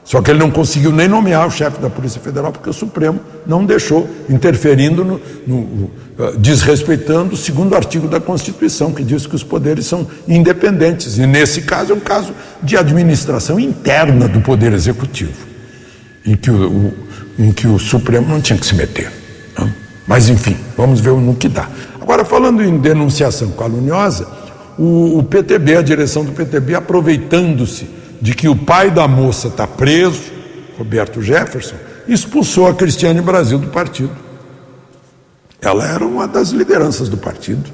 Só 0.04 0.20
que 0.24 0.32
ele 0.32 0.40
não 0.40 0.50
conseguiu 0.50 0.92
nem 0.92 1.08
nomear 1.08 1.48
o 1.48 1.52
chefe 1.52 1.80
da 1.80 1.92
Polícia 1.92 2.20
Federal, 2.20 2.52
porque 2.52 2.68
o 2.68 2.74
Supremo 2.74 3.20
não 3.46 3.64
deixou, 3.64 4.10
interferindo, 4.28 5.06
no, 5.06 5.22
no, 5.46 5.92
desrespeitando 6.40 7.36
o 7.36 7.38
segundo 7.38 7.76
artigo 7.76 8.08
da 8.08 8.20
Constituição, 8.20 8.92
que 8.92 9.04
diz 9.04 9.28
que 9.28 9.36
os 9.36 9.44
poderes 9.44 9.86
são 9.86 10.08
independentes. 10.28 11.20
E 11.20 11.28
nesse 11.28 11.62
caso 11.62 11.92
é 11.92 11.96
um 11.96 12.00
caso 12.00 12.34
de 12.64 12.76
administração 12.76 13.60
interna 13.60 14.28
do 14.28 14.42
Poder 14.42 14.74
Executivo, 14.74 15.46
em 16.26 16.36
que 16.36 16.50
o, 16.50 16.68
o 16.68 16.94
em 17.38 17.54
que 17.54 17.68
o 17.68 17.80
Supremo 17.80 18.28
não 18.28 18.42
tinha 18.42 18.58
que 18.58 18.66
se 18.66 18.76
meter. 18.76 19.12
Não? 19.58 19.72
Mas, 20.10 20.28
enfim, 20.28 20.58
vamos 20.76 21.00
ver 21.00 21.14
no 21.14 21.36
que 21.36 21.48
dá. 21.48 21.70
Agora, 22.02 22.26
falando 22.26 22.64
em 22.64 22.80
denunciação 22.80 23.52
caluniosa, 23.52 24.28
o, 24.76 25.20
o 25.20 25.24
PTB, 25.24 25.78
a 25.78 25.84
direção 25.84 26.26
do 26.26 26.32
PTB, 26.32 26.74
aproveitando-se 26.74 27.88
de 28.20 28.34
que 28.34 28.50
o 28.50 28.56
pai 28.56 28.90
da 28.90 29.08
moça 29.08 29.50
está 29.50 29.68
preso, 29.68 30.32
Roberto 30.80 31.22
Jefferson, 31.22 31.76
expulsou 32.08 32.66
a 32.66 32.74
Cristiane 32.74 33.22
Brasil 33.22 33.60
do 33.60 33.68
partido. 33.68 34.10
Ela 35.62 35.86
era 35.88 36.04
uma 36.04 36.28
das 36.28 36.50
lideranças 36.50 37.08
do 37.08 37.18
partido, 37.18 37.70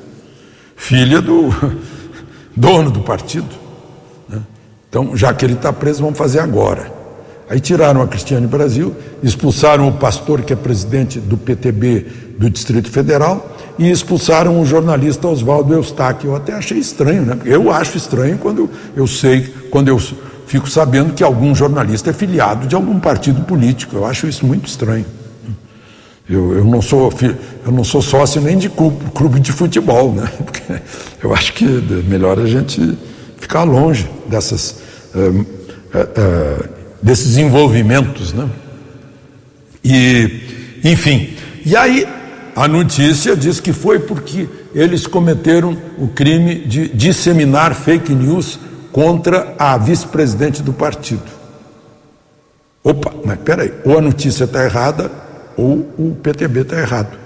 filha 0.76 1.22
do 1.22 1.50
dono 2.54 2.92
do 2.92 3.00
partido. 3.00 3.48
Né? 4.28 4.42
Então, 4.90 5.16
já 5.16 5.34
que 5.34 5.46
ele 5.46 5.54
está 5.54 5.72
preso, 5.72 6.02
vamos 6.02 6.18
fazer 6.18 6.40
agora. 6.40 6.92
Aí 7.50 7.60
tiraram 7.60 8.02
a 8.02 8.08
Cristiane 8.08 8.48
Brasil, 8.48 8.94
expulsaram 9.22 9.88
o 9.88 9.94
pastor 9.94 10.42
que 10.42 10.52
é 10.52 10.56
presidente 10.56 11.20
do 11.20 11.38
PTB 11.38 12.25
do 12.38 12.50
Distrito 12.50 12.90
Federal 12.90 13.56
e 13.78 13.90
expulsaram 13.90 14.60
o 14.60 14.66
jornalista 14.66 15.28
Oswaldo 15.28 15.74
Eustáquio. 15.74 16.32
Eu 16.32 16.36
até 16.36 16.54
achei 16.54 16.78
estranho, 16.78 17.24
né? 17.24 17.38
Eu 17.46 17.72
acho 17.72 17.98
estranho 17.98 18.38
quando 18.38 18.70
eu 18.96 19.08
sei, 19.08 19.54
quando 19.70 19.88
eu 19.88 20.00
fico 20.48 20.70
sabendo 20.70 21.14
que 21.14 21.24
algum 21.24 21.54
jornalista 21.54 22.10
é 22.10 22.14
filiado 22.14 22.68
de 22.68 22.76
algum 22.76 23.00
partido 23.00 23.42
político. 23.42 23.96
Eu 23.96 24.06
acho 24.06 24.28
isso 24.28 24.46
muito 24.46 24.68
estranho. 24.68 25.06
Eu, 26.28 26.58
eu, 26.58 26.66
não, 26.66 26.82
sou, 26.82 27.14
eu 27.66 27.72
não 27.72 27.84
sou 27.84 28.02
sócio 28.02 28.42
nem 28.42 28.58
de 28.58 28.68
clube, 28.68 28.98
clube 29.14 29.40
de 29.40 29.52
futebol, 29.52 30.12
né? 30.12 30.28
Porque 30.44 30.64
eu 31.24 31.34
acho 31.34 31.54
que 31.54 31.66
é 31.66 32.10
melhor 32.10 32.40
a 32.40 32.48
gente 32.48 32.98
ficar 33.38 33.64
longe 33.64 34.10
dessas. 34.28 34.80
Uh, 35.14 35.20
uh, 35.20 35.42
uh, 35.42 36.76
desses 37.06 37.38
envolvimentos, 37.38 38.34
né? 38.34 38.50
E, 39.84 40.80
enfim, 40.84 41.36
e 41.64 41.78
aí 41.78 42.08
a 42.56 42.68
notícia 42.68 43.36
diz 43.36 43.60
que 43.60 43.74
foi 43.74 44.00
porque 44.00 44.48
eles 44.74 45.06
cometeram 45.06 45.78
o 45.98 46.08
crime 46.08 46.56
de 46.56 46.88
disseminar 46.88 47.76
fake 47.76 48.14
news 48.14 48.58
contra 48.94 49.54
a 49.60 49.78
vice-presidente 49.78 50.64
do 50.64 50.72
partido. 50.72 51.36
Opa, 52.82 53.14
mas 53.26 53.40
peraí, 53.40 53.74
ou 53.84 53.98
a 53.98 54.02
notícia 54.02 54.46
está 54.46 54.64
errada 54.64 55.12
ou 55.58 55.80
o 55.98 56.18
PTB 56.22 56.62
está 56.62 56.80
errado. 56.80 57.18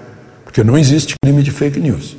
Porque 0.44 0.64
não 0.64 0.76
existe 0.76 1.14
crime 1.22 1.44
de 1.44 1.52
fake 1.52 1.78
news. 1.78 2.16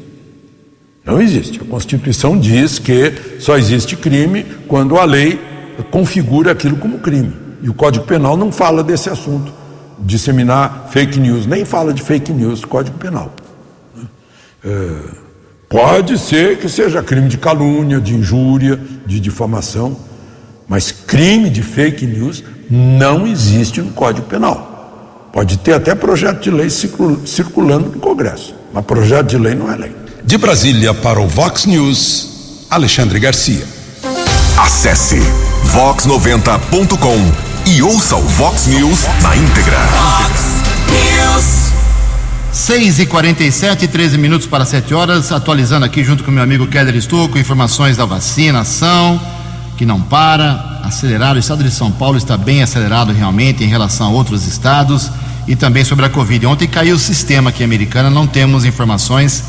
Não 1.03 1.21
existe. 1.21 1.59
A 1.59 1.65
Constituição 1.65 2.37
diz 2.37 2.79
que 2.79 3.13
só 3.39 3.57
existe 3.57 3.97
crime 3.97 4.45
quando 4.67 4.97
a 4.97 5.03
lei 5.03 5.37
configura 5.89 6.51
aquilo 6.51 6.77
como 6.77 6.99
crime. 6.99 7.33
E 7.61 7.69
o 7.69 7.73
Código 7.73 8.05
Penal 8.05 8.37
não 8.37 8.51
fala 8.51 8.83
desse 8.83 9.09
assunto, 9.09 9.51
disseminar 10.01 10.89
fake 10.91 11.19
news, 11.19 11.45
nem 11.45 11.65
fala 11.65 11.93
de 11.93 12.01
fake 12.01 12.31
news, 12.31 12.65
Código 12.65 12.97
Penal. 12.97 13.31
É, 14.63 14.97
pode 15.69 16.17
ser 16.17 16.57
que 16.57 16.69
seja 16.69 17.01
crime 17.01 17.27
de 17.27 17.37
calúnia, 17.37 17.99
de 17.99 18.15
injúria, 18.15 18.79
de 19.05 19.19
difamação, 19.19 19.97
mas 20.67 20.91
crime 20.91 21.49
de 21.49 21.61
fake 21.61 22.05
news 22.05 22.43
não 22.69 23.27
existe 23.27 23.81
no 23.81 23.91
Código 23.91 24.27
Penal. 24.27 25.29
Pode 25.33 25.57
ter 25.57 25.73
até 25.73 25.95
projeto 25.95 26.41
de 26.41 26.51
lei 26.51 26.69
circulando 26.69 27.89
no 27.89 27.99
Congresso, 27.99 28.53
mas 28.73 28.85
projeto 28.85 29.27
de 29.27 29.37
lei 29.37 29.55
não 29.55 29.71
é 29.71 29.77
lei. 29.77 29.95
De 30.23 30.37
Brasília 30.37 30.93
para 30.93 31.19
o 31.19 31.27
Vox 31.27 31.65
News, 31.65 32.65
Alexandre 32.69 33.19
Garcia. 33.19 33.65
Acesse 34.57 35.19
vox90.com 35.73 37.50
e 37.71 37.81
ouça 37.81 38.17
o 38.17 38.21
Vox 38.21 38.67
News 38.67 39.07
na 39.21 39.37
íntegra. 39.37 39.77
Fox 39.77 40.41
News. 40.89 41.71
6 42.51 42.99
e 42.99 43.05
47 43.05 43.87
13 43.87 44.17
minutos 44.17 44.45
para 44.45 44.65
7 44.65 44.93
horas, 44.93 45.31
atualizando 45.31 45.85
aqui 45.85 46.03
junto 46.03 46.21
com 46.21 46.31
meu 46.31 46.43
amigo 46.43 46.67
Keller 46.67 46.93
Estouco, 46.97 47.39
informações 47.39 47.95
da 47.95 48.03
vacinação, 48.03 49.21
que 49.77 49.85
não 49.85 50.01
para, 50.01 50.81
acelerado. 50.83 51.37
O 51.37 51.39
estado 51.39 51.63
de 51.63 51.71
São 51.71 51.89
Paulo 51.89 52.17
está 52.17 52.35
bem 52.35 52.61
acelerado 52.61 53.13
realmente 53.13 53.63
em 53.63 53.67
relação 53.67 54.07
a 54.07 54.09
outros 54.09 54.45
estados 54.45 55.09
e 55.47 55.55
também 55.55 55.85
sobre 55.85 56.05
a 56.05 56.09
Covid. 56.09 56.45
Ontem 56.47 56.67
caiu 56.67 56.97
o 56.97 56.99
sistema 56.99 57.51
aqui 57.51 57.63
americano, 57.63 58.09
não 58.09 58.27
temos 58.27 58.65
informações, 58.65 59.45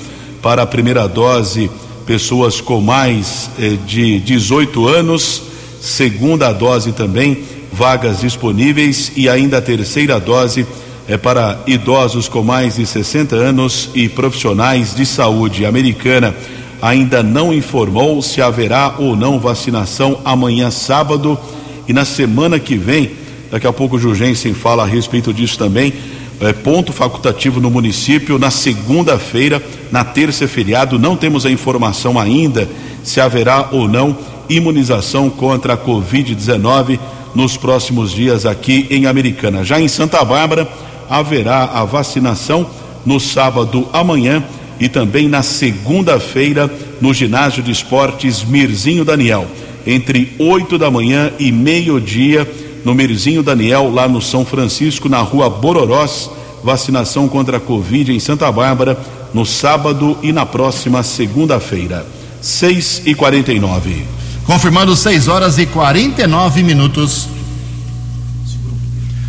para 0.44 0.62
a 0.62 0.68
primeira 0.68 1.08
dose, 1.08 1.72
pessoas 2.06 2.62
com 2.62 2.82
mais 2.82 3.50
eh, 3.60 3.78
de 3.84 4.20
18 4.20 4.88
anos, 4.88 5.42
segunda 5.82 6.54
dose 6.54 6.92
também, 6.92 7.44
vagas 7.72 8.22
disponíveis. 8.22 9.12
E 9.16 9.28
ainda 9.28 9.58
a 9.58 9.62
terceira 9.62 10.20
dose 10.20 10.68
é 11.08 11.18
para 11.18 11.64
idosos 11.66 12.28
com 12.28 12.44
mais 12.44 12.76
de 12.76 12.86
60 12.86 13.36
anos 13.36 13.90
e 13.96 14.08
profissionais 14.08 14.94
de 14.94 15.04
saúde 15.04 15.66
americana 15.66 16.36
ainda 16.84 17.24
não 17.24 17.54
informou 17.54 18.22
se 18.22 18.42
haverá 18.42 18.96
ou 18.98 19.16
não 19.16 19.40
vacinação 19.40 20.20
amanhã, 20.26 20.70
sábado, 20.70 21.40
e 21.88 21.94
na 21.94 22.04
semana 22.04 22.60
que 22.60 22.76
vem. 22.76 23.12
Daqui 23.50 23.66
a 23.66 23.72
pouco 23.72 23.96
o 23.96 24.00
Jurgensen 24.00 24.54
fala 24.54 24.84
a 24.84 24.86
respeito 24.86 25.34
disso 25.34 25.58
também. 25.58 25.94
É, 26.42 26.52
ponto 26.52 26.92
facultativo 26.92 27.62
no 27.62 27.72
município 27.72 28.38
na 28.38 28.52
segunda-feira, 28.52 29.64
na 29.94 30.04
terça 30.04 30.44
é 30.44 30.48
feriado. 30.48 31.00
Não 31.00 31.16
temos 31.16 31.46
a 31.46 31.50
informação 31.50 32.20
ainda 32.20 32.68
se 33.02 33.22
haverá 33.22 33.70
ou 33.72 33.88
não 33.88 34.18
imunização 34.50 35.30
contra 35.30 35.76
a 35.76 35.78
Covid-19 35.78 37.00
nos 37.34 37.56
próximos 37.56 38.12
dias 38.12 38.46
aqui 38.46 38.88
em 38.90 39.06
Americana. 39.06 39.64
Já 39.64 39.80
em 39.80 39.88
Santa 39.88 40.22
Bárbara, 40.26 40.68
haverá 41.10 41.64
a 41.64 41.86
vacinação 41.86 42.70
no 43.06 43.22
sábado 43.22 43.88
amanhã 43.94 44.44
e 44.80 44.90
também 44.90 45.28
na 45.28 45.44
segunda-feira 45.44 46.72
no 47.00 47.14
ginásio 47.14 47.64
de 47.64 47.72
esportes 47.72 48.44
Mirzinho 48.44 49.06
Daniel, 49.06 49.48
entre 49.86 50.34
8 50.40 50.78
da 50.78 50.90
manhã 50.90 51.32
e 51.40 51.52
meio-dia 51.52 52.50
no 52.84 52.94
Mirzinho 52.94 53.44
Daniel, 53.44 53.92
lá 53.92 54.08
no 54.08 54.22
São 54.22 54.46
Francisco, 54.46 55.08
na 55.08 55.20
rua 55.20 55.50
Bororós, 55.50 56.30
vacinação 56.64 57.28
contra 57.28 57.58
a 57.58 57.60
Covid 57.60 58.12
em 58.12 58.20
Santa 58.20 58.52
Bárbara, 58.52 58.98
no 59.34 59.46
sábado 59.46 60.18
e 60.22 60.32
na 60.32 60.46
próxima 60.46 61.04
segunda-feira. 61.04 62.06
6 62.42 63.04
e 63.06 63.16
49 63.16 64.06
Confirmando 64.46 64.96
6 64.96 65.30
horas 65.30 65.58
e 65.58 65.66
49 65.66 66.64
minutos. 66.64 67.30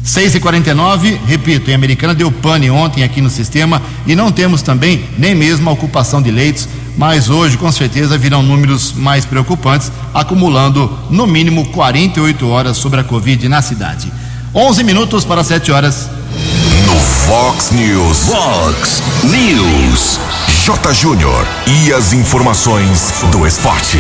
6 0.04 0.34
e 0.34 0.40
49 0.40 1.18
repito, 1.26 1.70
em 1.70 1.74
Americana 1.74 2.14
deu 2.14 2.30
pane 2.30 2.70
ontem 2.70 3.02
aqui 3.02 3.22
no 3.22 3.30
sistema 3.30 3.80
e 4.06 4.14
não 4.14 4.30
temos 4.30 4.60
também 4.60 5.02
nem 5.16 5.34
mesmo 5.34 5.68
a 5.70 5.72
ocupação 5.72 6.20
de 6.20 6.30
leitos, 6.30 6.68
mas 6.96 7.30
hoje 7.30 7.56
com 7.56 7.72
certeza 7.72 8.18
virão 8.18 8.42
números 8.42 8.92
mais 8.92 9.24
preocupantes, 9.24 9.90
acumulando 10.12 10.92
no 11.10 11.26
mínimo 11.26 11.66
48 11.70 12.46
horas 12.46 12.76
sobre 12.76 13.00
a 13.00 13.04
Covid 13.04 13.48
na 13.48 13.62
cidade. 13.62 14.12
11 14.54 14.84
minutos 14.84 15.24
para 15.24 15.42
7 15.42 15.72
horas. 15.72 16.08
No 16.86 16.94
Fox 16.94 17.70
News. 17.72 18.18
Fox 18.26 19.02
News. 19.24 20.20
J. 20.64 20.92
Júnior. 20.92 21.46
E 21.66 21.92
as 21.92 22.12
informações 22.12 23.12
do 23.32 23.46
esporte. 23.46 23.98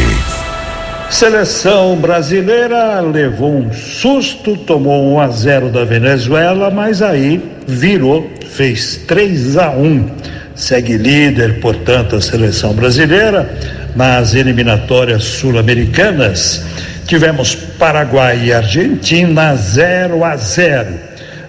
Seleção 1.10 1.96
brasileira 1.96 3.00
levou 3.00 3.56
um 3.56 3.72
susto, 3.72 4.56
tomou 4.56 5.14
1 5.14 5.20
a 5.20 5.28
0 5.28 5.68
da 5.68 5.84
Venezuela, 5.84 6.70
mas 6.70 7.02
aí 7.02 7.40
virou, 7.66 8.28
fez 8.50 8.96
3 9.06 9.56
a 9.58 9.70
1. 9.70 10.10
Segue 10.54 10.96
líder, 10.96 11.60
portanto, 11.60 12.16
a 12.16 12.20
seleção 12.20 12.72
brasileira 12.72 13.48
nas 13.94 14.34
eliminatórias 14.34 15.22
sul-americanas. 15.24 16.64
Tivemos 17.06 17.54
Paraguai 17.54 18.46
e 18.46 18.52
Argentina 18.52 19.54
0 19.54 20.24
a 20.24 20.36
0. 20.36 20.94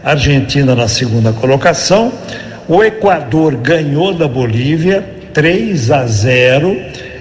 Argentina 0.03 0.75
na 0.75 0.87
segunda 0.87 1.33
colocação. 1.33 2.13
O 2.67 2.83
Equador 2.83 3.55
ganhou 3.55 4.13
da 4.13 4.27
Bolívia 4.27 5.03
3 5.33 5.91
a 5.91 6.05
0 6.05 6.77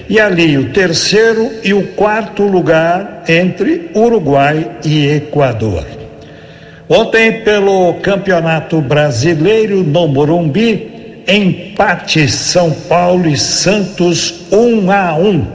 e 0.08 0.20
ali 0.20 0.58
o 0.58 0.70
terceiro 0.70 1.50
e 1.62 1.72
o 1.72 1.88
quarto 1.88 2.42
lugar 2.42 3.24
entre 3.28 3.90
Uruguai 3.94 4.70
e 4.84 5.08
Equador. 5.08 5.84
Ontem, 6.88 7.40
pelo 7.42 7.94
Campeonato 7.94 8.80
Brasileiro 8.80 9.82
no 9.82 10.06
Morumbi, 10.06 11.22
empate 11.26 12.28
São 12.28 12.70
Paulo 12.70 13.26
e 13.26 13.38
Santos 13.38 14.44
1 14.52 14.90
a 14.90 15.14
1. 15.16 15.46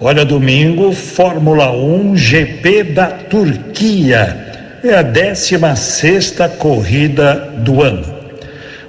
Olha, 0.00 0.24
domingo, 0.24 0.92
Fórmula 0.92 1.70
1 1.70 2.16
GP 2.16 2.84
da 2.84 3.06
Turquia. 3.06 4.46
É 4.82 4.94
a 4.94 5.02
16 5.02 5.78
sexta 5.78 6.48
corrida 6.48 7.52
do 7.58 7.82
ano. 7.82 8.17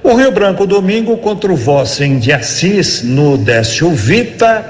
O 0.02 0.14
Rio 0.16 0.32
Branco, 0.32 0.66
domingo, 0.66 1.18
contra 1.18 1.52
o 1.52 1.56
Vossen 1.58 2.20
de 2.20 2.32
Assis, 2.32 3.04
no 3.04 3.38
Décio 3.38 3.92
Vita, 3.92 4.66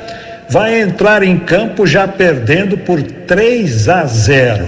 vai 0.49 0.81
entrar 0.81 1.21
em 1.21 1.37
campo 1.37 1.85
já 1.85 2.07
perdendo 2.07 2.77
por 2.79 3.01
3 3.01 3.89
a 3.89 4.05
0. 4.05 4.65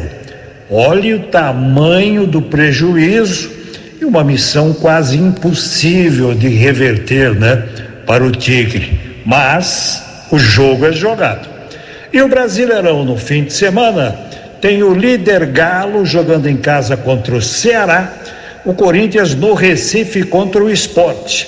Olhe 0.69 1.15
o 1.15 1.23
tamanho 1.23 2.27
do 2.27 2.43
prejuízo 2.43 3.51
e 3.99 4.05
uma 4.05 4.23
missão 4.23 4.71
quase 4.71 5.17
impossível 5.17 6.35
de 6.35 6.47
reverter, 6.47 7.33
né, 7.33 7.63
para 8.05 8.23
o 8.23 8.31
Tigre. 8.31 8.99
Mas 9.25 10.03
o 10.31 10.37
jogo 10.37 10.85
é 10.85 10.91
jogado. 10.91 11.49
E 12.13 12.21
o 12.21 12.27
Brasileirão 12.27 13.03
no 13.03 13.17
fim 13.17 13.45
de 13.45 13.53
semana 13.53 14.15
tem 14.61 14.83
o 14.83 14.93
líder 14.93 15.47
Galo 15.47 16.05
jogando 16.05 16.47
em 16.47 16.57
casa 16.57 16.95
contra 16.95 17.33
o 17.35 17.41
Ceará 17.41 18.13
o 18.65 18.73
Corinthians 18.73 19.33
no 19.35 19.53
Recife 19.53 20.23
contra 20.23 20.63
o 20.63 20.69
Esporte, 20.69 21.47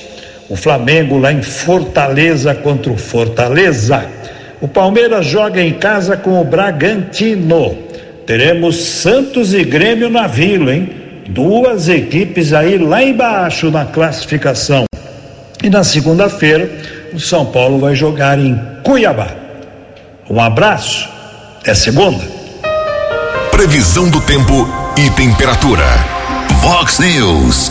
o 0.49 0.56
Flamengo 0.56 1.17
lá 1.17 1.32
em 1.32 1.41
Fortaleza 1.41 2.54
contra 2.56 2.91
o 2.91 2.97
Fortaleza. 2.97 4.06
O 4.62 4.67
Palmeiras 4.67 5.26
joga 5.26 5.62
em 5.62 5.73
casa 5.73 6.15
com 6.15 6.39
o 6.39 6.43
Bragantino. 6.43 7.78
Teremos 8.26 8.78
Santos 8.78 9.54
e 9.54 9.63
Grêmio 9.63 10.10
na 10.10 10.28
Vila, 10.28 10.73
hein? 10.73 10.89
Duas 11.28 11.89
equipes 11.89 12.54
aí 12.54 12.78
lá 12.78 13.04
embaixo 13.04 13.69
na 13.69 13.86
classificação. 13.86 14.86
E 15.62 15.69
na 15.69 15.84
segunda-feira, 15.84 16.69
o 17.13 17.19
São 17.19 17.45
Paulo 17.45 17.80
vai 17.80 17.95
jogar 17.95 18.39
em 18.39 18.60
Cuiabá. 18.84 19.28
Um 20.30 20.39
abraço. 20.39 21.10
É 21.65 21.73
segunda. 21.73 22.23
Previsão 23.52 24.10
do 24.10 24.19
tempo 24.21 24.67
e 24.97 25.10
temperatura. 25.12 26.12
Vox 26.63 26.97
News. 26.97 27.69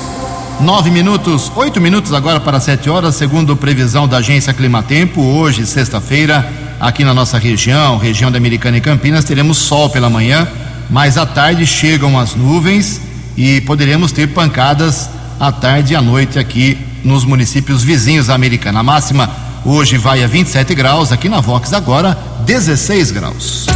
Nove 0.61 0.91
minutos, 0.91 1.51
oito 1.57 1.81
minutos 1.81 2.13
agora 2.13 2.39
para 2.39 2.61
sete 2.61 2.91
horas, 2.91 3.15
segundo 3.15 3.57
previsão 3.57 4.07
da 4.07 4.19
agência 4.19 4.53
Climatempo. 4.53 5.23
Hoje, 5.23 5.65
sexta-feira, 5.65 6.47
aqui 6.79 7.03
na 7.03 7.15
nossa 7.15 7.39
região, 7.39 7.97
região 7.97 8.31
da 8.31 8.37
Americana 8.37 8.77
e 8.77 8.83
Campinas, 8.83 9.25
teremos 9.25 9.57
sol 9.57 9.89
pela 9.89 10.11
manhã, 10.11 10.47
mas 10.91 11.17
à 11.17 11.25
tarde 11.25 11.65
chegam 11.65 12.19
as 12.19 12.35
nuvens 12.35 13.01
e 13.35 13.63
poderemos 13.63 14.13
ter 14.13 14.27
pancadas 14.29 15.09
à 15.41 15.51
tarde 15.51 15.95
e 15.95 15.97
à 15.97 16.03
noite 16.03 16.39
aqui 16.39 16.79
nos 17.03 17.25
municípios 17.25 17.83
vizinhos 17.83 18.27
da 18.27 18.35
Americana. 18.35 18.81
A 18.81 18.83
máxima 18.83 19.31
hoje 19.65 19.97
vai 19.97 20.23
a 20.23 20.27
27 20.27 20.75
graus, 20.75 21.11
aqui 21.11 21.31
na 21.31 21.41
Vox 21.41 21.73
agora 21.73 22.15
16 22.45 23.11
graus. 23.11 23.67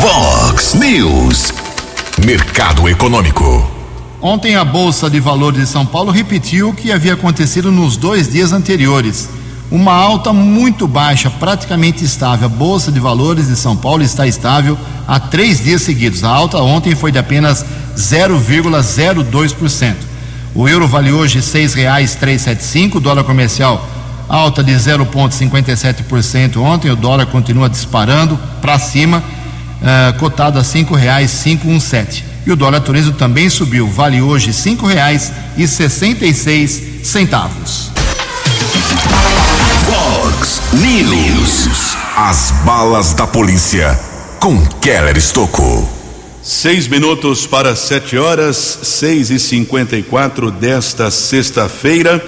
Vox 0.00 0.74
News. 0.74 1.54
Mercado 2.26 2.88
Econômico. 2.88 3.73
Ontem 4.26 4.56
a 4.56 4.64
Bolsa 4.64 5.10
de 5.10 5.20
Valores 5.20 5.60
de 5.60 5.66
São 5.66 5.84
Paulo 5.84 6.10
repetiu 6.10 6.70
o 6.70 6.72
que 6.72 6.90
havia 6.90 7.12
acontecido 7.12 7.70
nos 7.70 7.98
dois 7.98 8.32
dias 8.32 8.54
anteriores. 8.54 9.28
Uma 9.70 9.92
alta 9.92 10.32
muito 10.32 10.88
baixa, 10.88 11.28
praticamente 11.28 12.02
estável. 12.02 12.46
A 12.46 12.48
Bolsa 12.48 12.90
de 12.90 12.98
Valores 12.98 13.48
de 13.48 13.54
São 13.54 13.76
Paulo 13.76 14.02
está 14.02 14.26
estável 14.26 14.78
há 15.06 15.20
três 15.20 15.62
dias 15.62 15.82
seguidos. 15.82 16.24
A 16.24 16.30
alta 16.30 16.56
ontem 16.56 16.94
foi 16.94 17.12
de 17.12 17.18
apenas 17.18 17.66
0,02%. 17.98 19.94
O 20.54 20.66
euro 20.66 20.88
vale 20.88 21.12
hoje 21.12 21.40
R$ 21.40 21.44
6,375, 21.44 22.96
o 22.96 23.00
dólar 23.00 23.24
comercial 23.24 23.86
alta 24.26 24.64
de 24.64 24.72
0,57% 24.72 26.56
ontem, 26.56 26.90
o 26.90 26.96
dólar 26.96 27.26
continua 27.26 27.68
disparando 27.68 28.40
para 28.62 28.78
cima, 28.78 29.18
uh, 29.18 30.18
cotado 30.18 30.58
a 30.58 30.62
R$ 30.62 30.66
5,517. 30.66 32.33
E 32.46 32.52
o 32.52 32.56
dólar 32.56 32.80
turismo 32.80 33.12
também 33.12 33.48
subiu, 33.48 33.88
vale 33.88 34.20
hoje 34.20 34.52
cinco 34.52 34.86
reais 34.86 35.32
e 35.56 35.66
sessenta 35.66 36.26
e 36.26 36.34
seis 36.34 36.82
centavos. 37.02 37.90
Fox 39.86 40.60
News. 40.72 41.96
As 42.16 42.52
balas 42.64 43.12
da 43.14 43.26
polícia 43.26 43.98
com 44.38 44.64
Keller 44.80 45.16
Estocou. 45.16 45.90
Seis 46.42 46.86
minutos 46.86 47.46
para 47.46 47.74
sete 47.74 48.18
horas, 48.18 48.78
seis 48.82 49.30
e 49.30 49.38
cinquenta 49.38 49.96
e 49.96 50.02
quatro 50.02 50.50
desta 50.50 51.10
sexta-feira, 51.10 52.22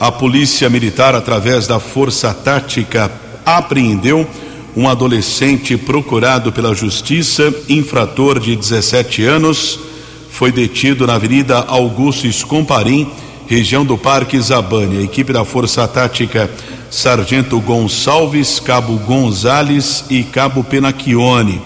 a 0.00 0.10
Polícia 0.10 0.68
Militar, 0.68 1.14
através 1.14 1.68
da 1.68 1.78
Força 1.78 2.34
Tática, 2.34 3.08
apreendeu 3.46 4.28
um 4.76 4.88
adolescente 4.88 5.76
procurado 5.76 6.52
pela 6.52 6.74
justiça, 6.74 7.52
infrator 7.68 8.40
de 8.40 8.56
17 8.56 9.24
anos, 9.24 9.78
foi 10.30 10.50
detido 10.50 11.06
na 11.06 11.14
Avenida 11.14 11.58
Augusto 11.68 12.26
Escomparim, 12.26 13.06
região 13.46 13.84
do 13.84 13.98
Parque 13.98 14.40
Zabane. 14.40 14.98
A 14.98 15.02
equipe 15.02 15.32
da 15.32 15.44
Força 15.44 15.86
Tática 15.86 16.50
Sargento 16.90 17.60
Gonçalves, 17.60 18.58
Cabo 18.58 18.96
Gonzales 18.98 20.04
e 20.08 20.22
Cabo 20.22 20.64
Penacchione. 20.64 21.60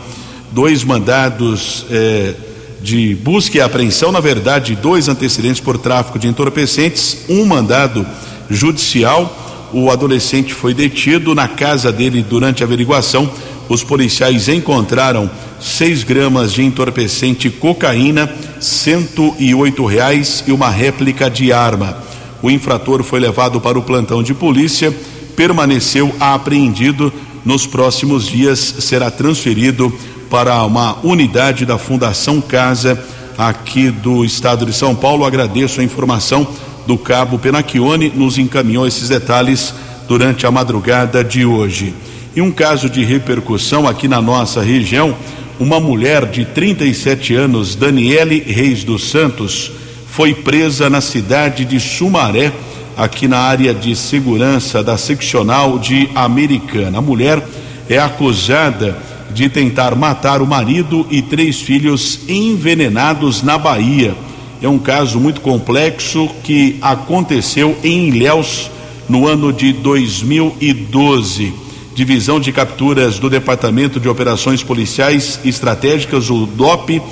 Dois 0.51 0.83
mandados 0.83 1.87
eh, 1.91 2.35
de 2.81 3.15
busca 3.17 3.59
e 3.59 3.61
apreensão, 3.61 4.11
na 4.11 4.21
verdade, 4.21 4.75
dois 4.75 5.09
antecedentes 5.09 5.61
por 5.61 5.79
tráfico 5.79 6.19
de 6.19 6.29
entorpecentes, 6.29 7.25
um 7.29 7.45
mandado 7.45 8.07
judicial 8.51 9.46
o 9.73 9.91
adolescente 9.91 10.55
foi 10.55 10.73
detido 10.73 11.35
na 11.35 11.49
casa 11.49 11.93
dele 11.93 12.23
durante 12.23 12.63
a 12.63 12.67
averiguação. 12.67 13.31
Os 13.69 13.83
policiais 13.83 14.49
encontraram 14.49 15.31
6 15.61 16.05
gramas 16.05 16.53
de 16.53 16.63
entorpecente 16.63 17.51
cocaína, 17.51 18.33
108 18.61 19.85
reais 19.85 20.45
e 20.47 20.53
uma 20.53 20.71
réplica 20.71 21.29
de 21.29 21.53
arma. 21.53 21.99
O 22.43 22.51
infrator 22.51 23.03
foi 23.03 23.19
levado 23.19 23.61
para 23.61 23.79
o 23.79 23.83
plantão 23.83 24.23
de 24.23 24.35
polícia, 24.35 24.95
permaneceu 25.35 26.15
apreendido. 26.21 27.13
Nos 27.45 27.67
próximos 27.67 28.27
dias 28.27 28.59
será 28.81 29.11
transferido 29.11 29.93
para 30.31 30.65
uma 30.65 30.99
unidade 31.05 31.65
da 31.65 31.79
Fundação 31.79 32.41
Casa 32.41 33.03
aqui 33.39 33.91
do 33.91 34.25
estado 34.25 34.67
de 34.67 34.73
São 34.73 34.95
Paulo. 34.95 35.25
Agradeço 35.25 35.81
a 35.81 35.85
informação 35.85 36.47
do 36.87 36.97
cabo 36.97 37.39
Penacchione 37.39 38.13
nos 38.15 38.39
encaminhou 38.39 38.87
esses 38.87 39.09
detalhes 39.09 39.75
durante 40.09 40.47
a 40.47 40.51
madrugada 40.51 41.23
de 41.25 41.45
hoje. 41.45 41.95
E 42.35 42.41
um 42.41 42.51
caso 42.51 42.89
de 42.89 43.05
repercussão 43.05 43.89
aqui 43.89 44.07
na 44.07 44.23
nossa 44.23 44.63
região, 44.63 45.17
uma 45.59 45.81
mulher 45.81 46.27
de 46.27 46.45
37 46.45 47.35
anos, 47.35 47.75
Daniele 47.75 48.41
Reis 48.41 48.85
dos 48.85 49.09
Santos, 49.09 49.73
foi 50.07 50.35
presa 50.35 50.89
na 50.89 51.01
cidade 51.01 51.65
de 51.65 51.81
Sumaré, 51.81 52.53
aqui 52.97 53.27
na 53.27 53.39
área 53.39 53.75
de 53.75 53.95
segurança 53.95 54.83
da 54.83 54.97
seccional 54.97 55.79
de 55.79 56.09
Americana. 56.15 56.99
A 56.99 57.03
mulher 57.03 57.43
é 57.89 57.99
acusada 57.99 58.97
de 59.31 59.49
tentar 59.49 59.95
matar 59.95 60.41
o 60.41 60.47
marido 60.47 61.07
e 61.11 61.21
três 61.21 61.61
filhos 61.61 62.21
envenenados 62.29 63.43
na 63.43 63.59
Bahia. 63.59 64.15
É 64.63 64.69
um 64.69 64.79
caso 64.79 65.21
muito 65.21 65.43
complexo 65.43 66.31
que 66.43 66.79
aconteceu 66.81 67.77
em 67.85 68.09
Ilhéus 68.09 68.71
no 69.07 69.27
ano 69.27 69.53
de 69.53 69.73
2012. 69.75 71.53
Divisão 71.95 72.41
de 72.41 72.53
Capturas 72.53 73.19
do 73.19 73.29
Departamento 73.29 74.01
de 74.01 74.09
Operações 74.09 74.63
Policiais 74.63 75.39
Estratégicas, 75.45 76.31
o 76.31 76.47
DOP, 76.47 77.03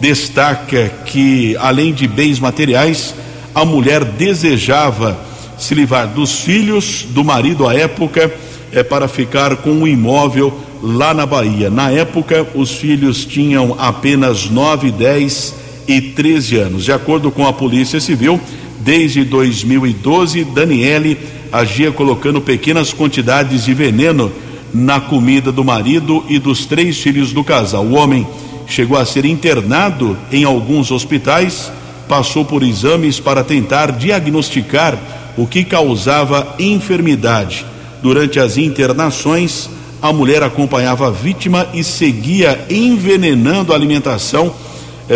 destaca 0.00 0.88
que, 1.04 1.54
além 1.58 1.92
de 1.92 2.08
bens 2.08 2.40
materiais, 2.40 3.14
a 3.54 3.66
mulher 3.66 4.02
desejava 4.02 5.18
se 5.58 5.74
livrar 5.74 6.08
dos 6.08 6.40
filhos 6.40 7.06
do 7.10 7.22
marido 7.22 7.68
à 7.68 7.74
época 7.74 8.32
é, 8.72 8.82
para 8.82 9.08
ficar 9.08 9.56
com 9.56 9.70
um 9.70 9.86
imóvel 9.86 10.58
lá 10.82 11.12
na 11.12 11.26
Bahia. 11.26 11.68
Na 11.68 11.90
época, 11.90 12.46
os 12.54 12.70
filhos 12.70 13.26
tinham 13.26 13.76
apenas 13.78 14.48
9 14.48 14.88
e 14.88 14.90
10 14.90 15.63
e 15.86 16.00
13 16.00 16.56
anos. 16.56 16.84
De 16.84 16.92
acordo 16.92 17.30
com 17.30 17.46
a 17.46 17.52
Polícia 17.52 18.00
Civil, 18.00 18.40
desde 18.80 19.24
2012, 19.24 20.44
Daniele 20.44 21.18
agia 21.52 21.92
colocando 21.92 22.40
pequenas 22.40 22.92
quantidades 22.92 23.64
de 23.64 23.72
veneno 23.72 24.30
na 24.72 25.00
comida 25.00 25.52
do 25.52 25.64
marido 25.64 26.24
e 26.28 26.38
dos 26.38 26.66
três 26.66 26.98
filhos 26.98 27.32
do 27.32 27.44
casal. 27.44 27.84
O 27.84 27.94
homem 27.94 28.26
chegou 28.66 28.98
a 28.98 29.06
ser 29.06 29.24
internado 29.24 30.16
em 30.32 30.44
alguns 30.44 30.90
hospitais, 30.90 31.70
passou 32.08 32.44
por 32.44 32.62
exames 32.62 33.20
para 33.20 33.44
tentar 33.44 33.92
diagnosticar 33.92 34.98
o 35.36 35.46
que 35.46 35.64
causava 35.64 36.56
enfermidade. 36.58 37.64
Durante 38.02 38.38
as 38.38 38.58
internações, 38.58 39.70
a 40.02 40.12
mulher 40.12 40.42
acompanhava 40.42 41.06
a 41.06 41.10
vítima 41.10 41.66
e 41.72 41.82
seguia 41.82 42.66
envenenando 42.68 43.72
a 43.72 43.76
alimentação 43.76 44.52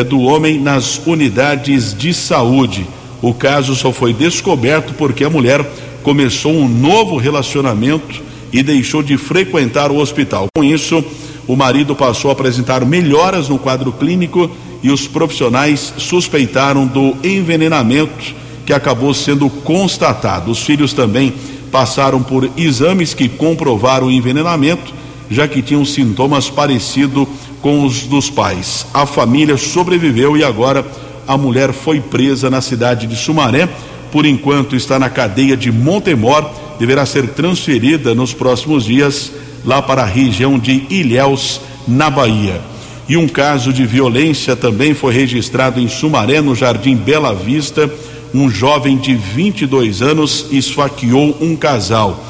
do 0.09 0.21
homem 0.21 0.61
nas 0.61 1.01
unidades 1.07 1.95
de 1.97 2.13
saúde. 2.13 2.87
O 3.21 3.35
caso 3.35 3.75
só 3.75 3.93
foi 3.93 4.13
descoberto 4.13 4.95
porque 4.95 5.25
a 5.25 5.31
mulher 5.31 5.65
começou 6.03 6.53
um 6.53 6.69
novo 6.69 7.17
relacionamento 7.17 8.23
e 8.53 8.63
deixou 8.63 9.03
de 9.03 9.17
frequentar 9.17 9.91
o 9.91 9.97
hospital. 9.97 10.47
Com 10.57 10.65
isso, 10.65 11.05
o 11.47 11.57
marido 11.57 11.95
passou 11.97 12.31
a 12.31 12.33
apresentar 12.33 12.85
melhoras 12.85 13.49
no 13.49 13.59
quadro 13.59 13.93
clínico 13.93 14.51
e 14.83 14.91
os 14.91 15.07
profissionais 15.07 15.93
suspeitaram 15.97 16.87
do 16.87 17.17
envenenamento 17.25 18.35
que 18.65 18.73
acabou 18.73 19.13
sendo 19.15 19.49
constatado. 19.49 20.51
Os 20.51 20.63
filhos 20.63 20.93
também 20.93 21.33
passaram 21.73 22.23
por 22.23 22.51
exames 22.57 23.15
que 23.15 23.29
comprovaram 23.29 24.07
o 24.07 24.11
envenenamento, 24.11 24.95
já 25.31 25.49
que 25.49 25.63
tinham 25.63 25.85
sintomas 25.85 26.49
parecidos 26.49 27.27
com 27.61 27.85
os 27.85 28.03
dos 28.03 28.31
pais. 28.31 28.87
A 28.93 29.07
família 29.07 29.57
sobreviveu 29.57 30.37
e 30.37 30.45
agora 30.45 30.85
a 31.27 31.37
mulher 31.37 31.73
foi 31.73 32.01
presa 32.01 32.49
na 32.49 32.61
cidade 32.61 33.07
de 33.07 33.17
Sumaré. 33.17 33.69
Por 34.11 34.25
enquanto 34.25 34.75
está 34.75 34.99
na 34.99 35.11
cadeia 35.11 35.57
de 35.57 35.71
Montemor, 35.71 36.49
deverá 36.79 37.05
ser 37.05 37.29
transferida 37.29 38.15
nos 38.15 38.33
próximos 38.33 38.85
dias 38.85 39.33
lá 39.65 39.83
para 39.83 40.03
a 40.03 40.07
região 40.07 40.59
de 40.59 40.87
Ilhéus, 40.89 41.61
na 41.87 42.09
Bahia. 42.09 42.61
E 43.09 43.17
um 43.17 43.27
caso 43.27 43.73
de 43.73 43.87
violência 43.87 44.55
também 44.55 44.95
foi 44.95 45.13
registrado 45.13 45.81
em 45.81 45.89
Sumaré, 45.89 46.41
no 46.41 46.55
Jardim 46.55 46.95
Bela 46.95 47.35
Vista. 47.35 47.91
Um 48.35 48.51
jovem 48.51 48.99
de 48.99 49.15
22 49.15 50.03
anos 50.03 50.47
esfaqueou 50.51 51.37
um 51.41 51.57
casal. 51.57 52.23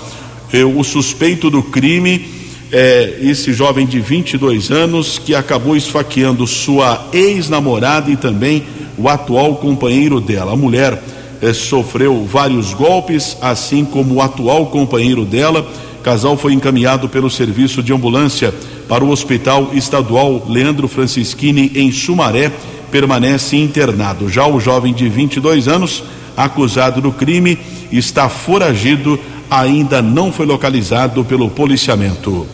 O 0.77 0.85
suspeito 0.85 1.51
do 1.51 1.63
crime 1.63 2.38
é, 2.71 3.19
esse 3.21 3.53
jovem 3.53 3.87
de 3.87 4.01
22 4.01 4.71
anos 4.71 5.19
que 5.19 5.35
acabou 5.35 5.77
esfaqueando 5.77 6.47
sua 6.47 7.09
ex-namorada 7.13 8.11
e 8.11 8.17
também 8.17 8.65
o 8.97 9.09
atual 9.09 9.57
companheiro 9.57 10.21
dela. 10.21 10.53
A 10.53 10.57
mulher 10.57 11.01
eh, 11.41 11.53
sofreu 11.53 12.27
vários 12.27 12.75
golpes, 12.75 13.37
assim 13.41 13.85
como 13.85 14.15
o 14.15 14.23
atual 14.23 14.67
companheiro 14.67 15.25
dela. 15.25 15.67
O 16.01 16.03
casal 16.03 16.37
foi 16.37 16.53
encaminhado 16.53 17.09
pelo 17.09 17.31
serviço 17.31 17.83
de 17.83 17.93
ambulância 17.93 18.53
para 18.89 19.05
o 19.05 19.11
Hospital 19.11 19.71
Estadual 19.73 20.45
Leandro 20.49 20.89
Francischini, 20.89 21.71
em 21.75 21.93
Sumaré, 21.93 22.53
permanece 22.91 23.57
internado. 23.57 24.29
Já 24.29 24.47
o 24.47 24.59
jovem 24.59 24.93
de 24.93 25.09
22 25.09 25.69
anos, 25.69 26.03
acusado 26.37 27.01
do 27.01 27.13
crime, 27.13 27.59
está 27.93 28.29
foragido, 28.29 29.19
ainda 29.51 30.03
não 30.03 30.33
foi 30.33 30.47
localizado 30.47 31.25
pelo 31.25 31.49
policiamento. 31.51 32.47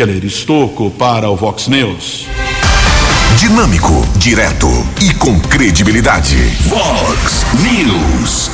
Keller 0.00 0.24
Estocco 0.24 0.90
para 0.92 1.28
o 1.28 1.36
Vox 1.36 1.68
News. 1.68 2.24
Dinâmico, 3.38 4.02
direto 4.16 4.66
e 4.98 5.12
com 5.12 5.38
credibilidade. 5.38 6.36
Vox 6.68 7.44
News. 7.60 8.50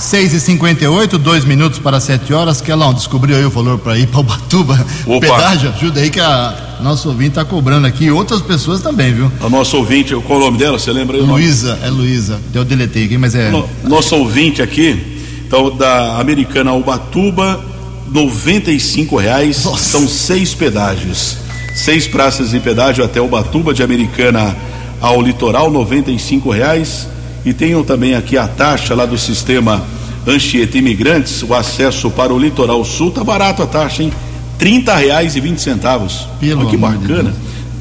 6 0.00 0.32
e 0.34 0.40
58 0.40 1.16
dois 1.16 1.44
minutos 1.44 1.78
para 1.78 2.00
7 2.00 2.34
horas. 2.34 2.60
Kelão, 2.60 2.92
descobriu 2.92 3.36
aí 3.36 3.44
o 3.44 3.50
valor 3.50 3.78
para 3.78 3.96
ir 4.00 4.08
para 4.08 4.18
Ubatuba. 4.18 4.84
Opa. 5.06 5.20
Pedágio, 5.20 5.70
ajuda 5.76 6.00
aí 6.00 6.10
que 6.10 6.18
a 6.18 6.78
nosso 6.82 7.08
ouvinte 7.08 7.28
está 7.38 7.44
cobrando 7.44 7.86
aqui. 7.86 8.06
e 8.06 8.10
Outras 8.10 8.42
pessoas 8.42 8.80
também, 8.82 9.14
viu? 9.14 9.30
A 9.44 9.48
nossa 9.48 9.76
ouvinte, 9.76 10.12
qual 10.26 10.40
o 10.40 10.44
nome 10.46 10.58
dela? 10.58 10.76
Você 10.76 10.92
lembra 10.92 11.18
aí? 11.18 11.22
Luísa, 11.22 11.78
é 11.84 11.88
Luísa. 11.88 12.40
Eu 12.52 12.64
deletei 12.64 13.04
aqui, 13.04 13.16
mas 13.16 13.36
é. 13.36 13.48
No- 13.48 13.68
nosso 13.84 14.16
ouvinte 14.16 14.60
aqui, 14.60 15.20
então, 15.46 15.70
da 15.76 16.18
Americana 16.18 16.72
Ubatuba, 16.72 17.64
95 18.10 19.16
reais, 19.16 19.64
Nossa. 19.64 19.84
são 19.84 20.08
seis 20.08 20.52
pedágios. 20.54 21.36
Seis 21.74 22.06
praças 22.06 22.50
de 22.50 22.58
pedágio 22.58 23.04
até 23.04 23.20
Ubatuba, 23.20 23.72
de 23.72 23.82
Americana 23.82 24.56
ao 25.00 25.22
litoral, 25.22 25.70
95 25.70 26.50
reais. 26.50 27.06
E 27.44 27.52
tenham 27.52 27.84
também 27.84 28.14
aqui 28.14 28.36
a 28.36 28.48
taxa 28.48 28.94
lá 28.94 29.06
do 29.06 29.16
sistema 29.16 29.82
Anchieta 30.26 30.76
Imigrantes, 30.76 31.42
o 31.42 31.54
acesso 31.54 32.10
para 32.10 32.34
o 32.34 32.38
litoral 32.38 32.84
sul, 32.84 33.10
tá 33.10 33.24
barato 33.24 33.62
a 33.62 33.66
taxa, 33.66 34.02
hein? 34.02 34.12
30 34.58 34.94
reais 34.96 35.36
e 35.36 35.40
20 35.40 35.58
centavos. 35.58 36.26
Pelo 36.38 36.60
Olha 36.60 36.70
que 36.70 36.76
bacana. 36.76 37.34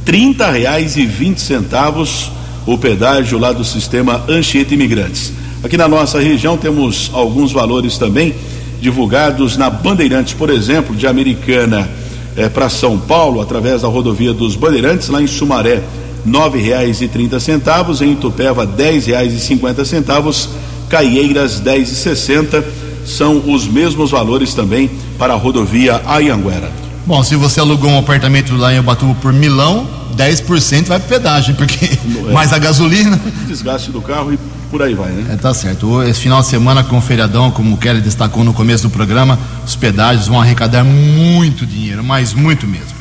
30 0.06 0.50
reais 0.50 0.96
e 0.96 1.06
20 1.06 1.40
centavos 1.42 2.32
o 2.66 2.78
pedágio 2.78 3.38
lá 3.38 3.52
do 3.52 3.66
sistema 3.66 4.24
Anchieta 4.30 4.74
Imigrantes. 4.74 5.34
Aqui 5.62 5.76
na 5.76 5.88
nossa 5.88 6.22
região 6.22 6.56
temos 6.56 7.10
alguns 7.14 7.52
valores 7.52 7.98
também 7.98 8.34
divulgados 8.82 9.58
na 9.58 9.70
Bandeirantes, 9.70 10.34
por 10.34 10.50
exemplo, 10.50 10.96
de 10.96 11.08
Americana 11.08 11.90
para 12.54 12.70
São 12.70 12.98
Paulo, 12.98 13.42
através 13.42 13.82
da 13.82 13.88
rodovia 13.88 14.34
dos 14.34 14.56
Bandeirantes, 14.56 15.10
lá 15.10 15.22
em 15.22 15.28
Sumaré, 15.28 15.82
nove 16.26 16.60
reais 16.60 17.02
e 17.02 17.08
trinta 17.08 17.40
centavos, 17.40 18.02
em 18.02 18.14
Itupeva, 18.14 18.66
dez 18.66 19.08
reais 19.08 19.34
e 19.34 19.40
cinquenta 19.40 19.84
centavos, 19.84 20.50
Caieiras, 20.88 21.60
dez 21.60 21.92
e 21.92 21.96
sessenta, 21.96 22.64
são 23.06 23.52
os 23.52 23.68
mesmos 23.68 24.12
valores 24.12 24.54
também 24.54 24.90
para 25.18 25.34
a 25.34 25.38
rodovia 25.38 26.02
Ayanguera. 26.06 26.72
Bom, 27.06 27.24
se 27.24 27.36
você 27.36 27.60
alugou 27.60 27.90
um 27.90 28.00
apartamento 28.00 28.56
lá 28.56 28.74
em 28.74 28.80
Ubatuba 28.80 29.16
por 29.16 29.34
milão, 29.34 29.88
10% 30.16 30.86
vai 30.86 31.00
pro 31.00 31.10
pedágio, 31.10 31.56
porque 31.56 31.86
é. 31.86 31.98
mais 32.32 32.54
a 32.54 32.60
gasolina. 32.60 33.20
Desgaste 33.48 33.92
do 33.92 34.02
carro 34.02 34.34
e 34.34 34.40
por 34.70 34.82
aí 34.82 34.94
vai, 34.94 35.10
né? 35.10 35.34
É, 35.34 35.36
tá 35.38 35.54
certo. 35.54 36.02
Esse 36.04 36.20
final 36.22 36.42
de 36.42 36.48
semana 36.48 36.84
com 36.84 36.98
o 36.98 37.02
feriadão, 37.02 37.50
como 37.52 37.76
o 37.76 37.78
Kelly 37.78 38.02
destacou 38.02 38.44
no 38.44 38.54
começo 38.54 38.84
do 38.84 38.90
programa, 38.90 39.38
os 39.66 39.76
pedágios 39.76 40.28
vão 40.28 40.40
arrecadar 40.40 40.84
muito 40.84 41.66
dinheiro, 41.66 42.04
mas 42.04 42.34
muito 42.34 42.68
mesmo. 42.68 43.00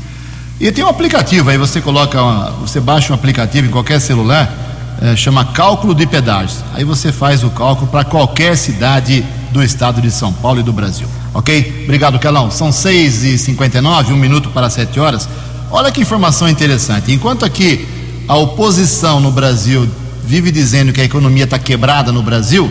E 0.60 0.72
tem 0.72 0.82
um 0.84 0.88
aplicativo 0.88 1.50
aí, 1.50 1.58
você 1.58 1.80
coloca, 1.80 2.20
uma- 2.22 2.50
você 2.60 2.80
baixa 2.80 3.12
um 3.12 3.14
aplicativo 3.14 3.68
em 3.68 3.70
qualquer 3.70 4.00
celular, 4.00 4.52
eh, 5.00 5.14
chama 5.14 5.44
Cálculo 5.44 5.94
de 5.94 6.06
Pedágios. 6.06 6.64
Aí 6.74 6.82
você 6.84 7.12
faz 7.12 7.44
o 7.44 7.50
cálculo 7.50 7.86
para 7.88 8.04
qualquer 8.04 8.56
cidade 8.56 9.24
do 9.52 9.62
estado 9.62 10.00
de 10.02 10.10
São 10.10 10.32
Paulo 10.32 10.60
e 10.60 10.62
do 10.62 10.72
Brasil. 10.72 11.06
Ok? 11.32 11.82
Obrigado, 11.84 12.18
Kelão. 12.18 12.50
São 12.50 12.72
6h59, 12.72 14.12
um 14.12 14.16
minuto 14.16 14.48
para 14.50 14.68
7 14.68 14.98
horas. 14.98 15.28
Olha 15.70 15.92
que 15.92 16.00
informação 16.00 16.48
interessante. 16.48 17.12
Enquanto 17.12 17.44
aqui 17.44 17.86
a 18.26 18.36
oposição 18.36 19.20
no 19.20 19.30
Brasil 19.30 19.88
vive 20.28 20.50
dizendo 20.50 20.92
que 20.92 21.00
a 21.00 21.04
economia 21.04 21.44
está 21.44 21.58
quebrada 21.58 22.12
no 22.12 22.22
Brasil 22.22 22.70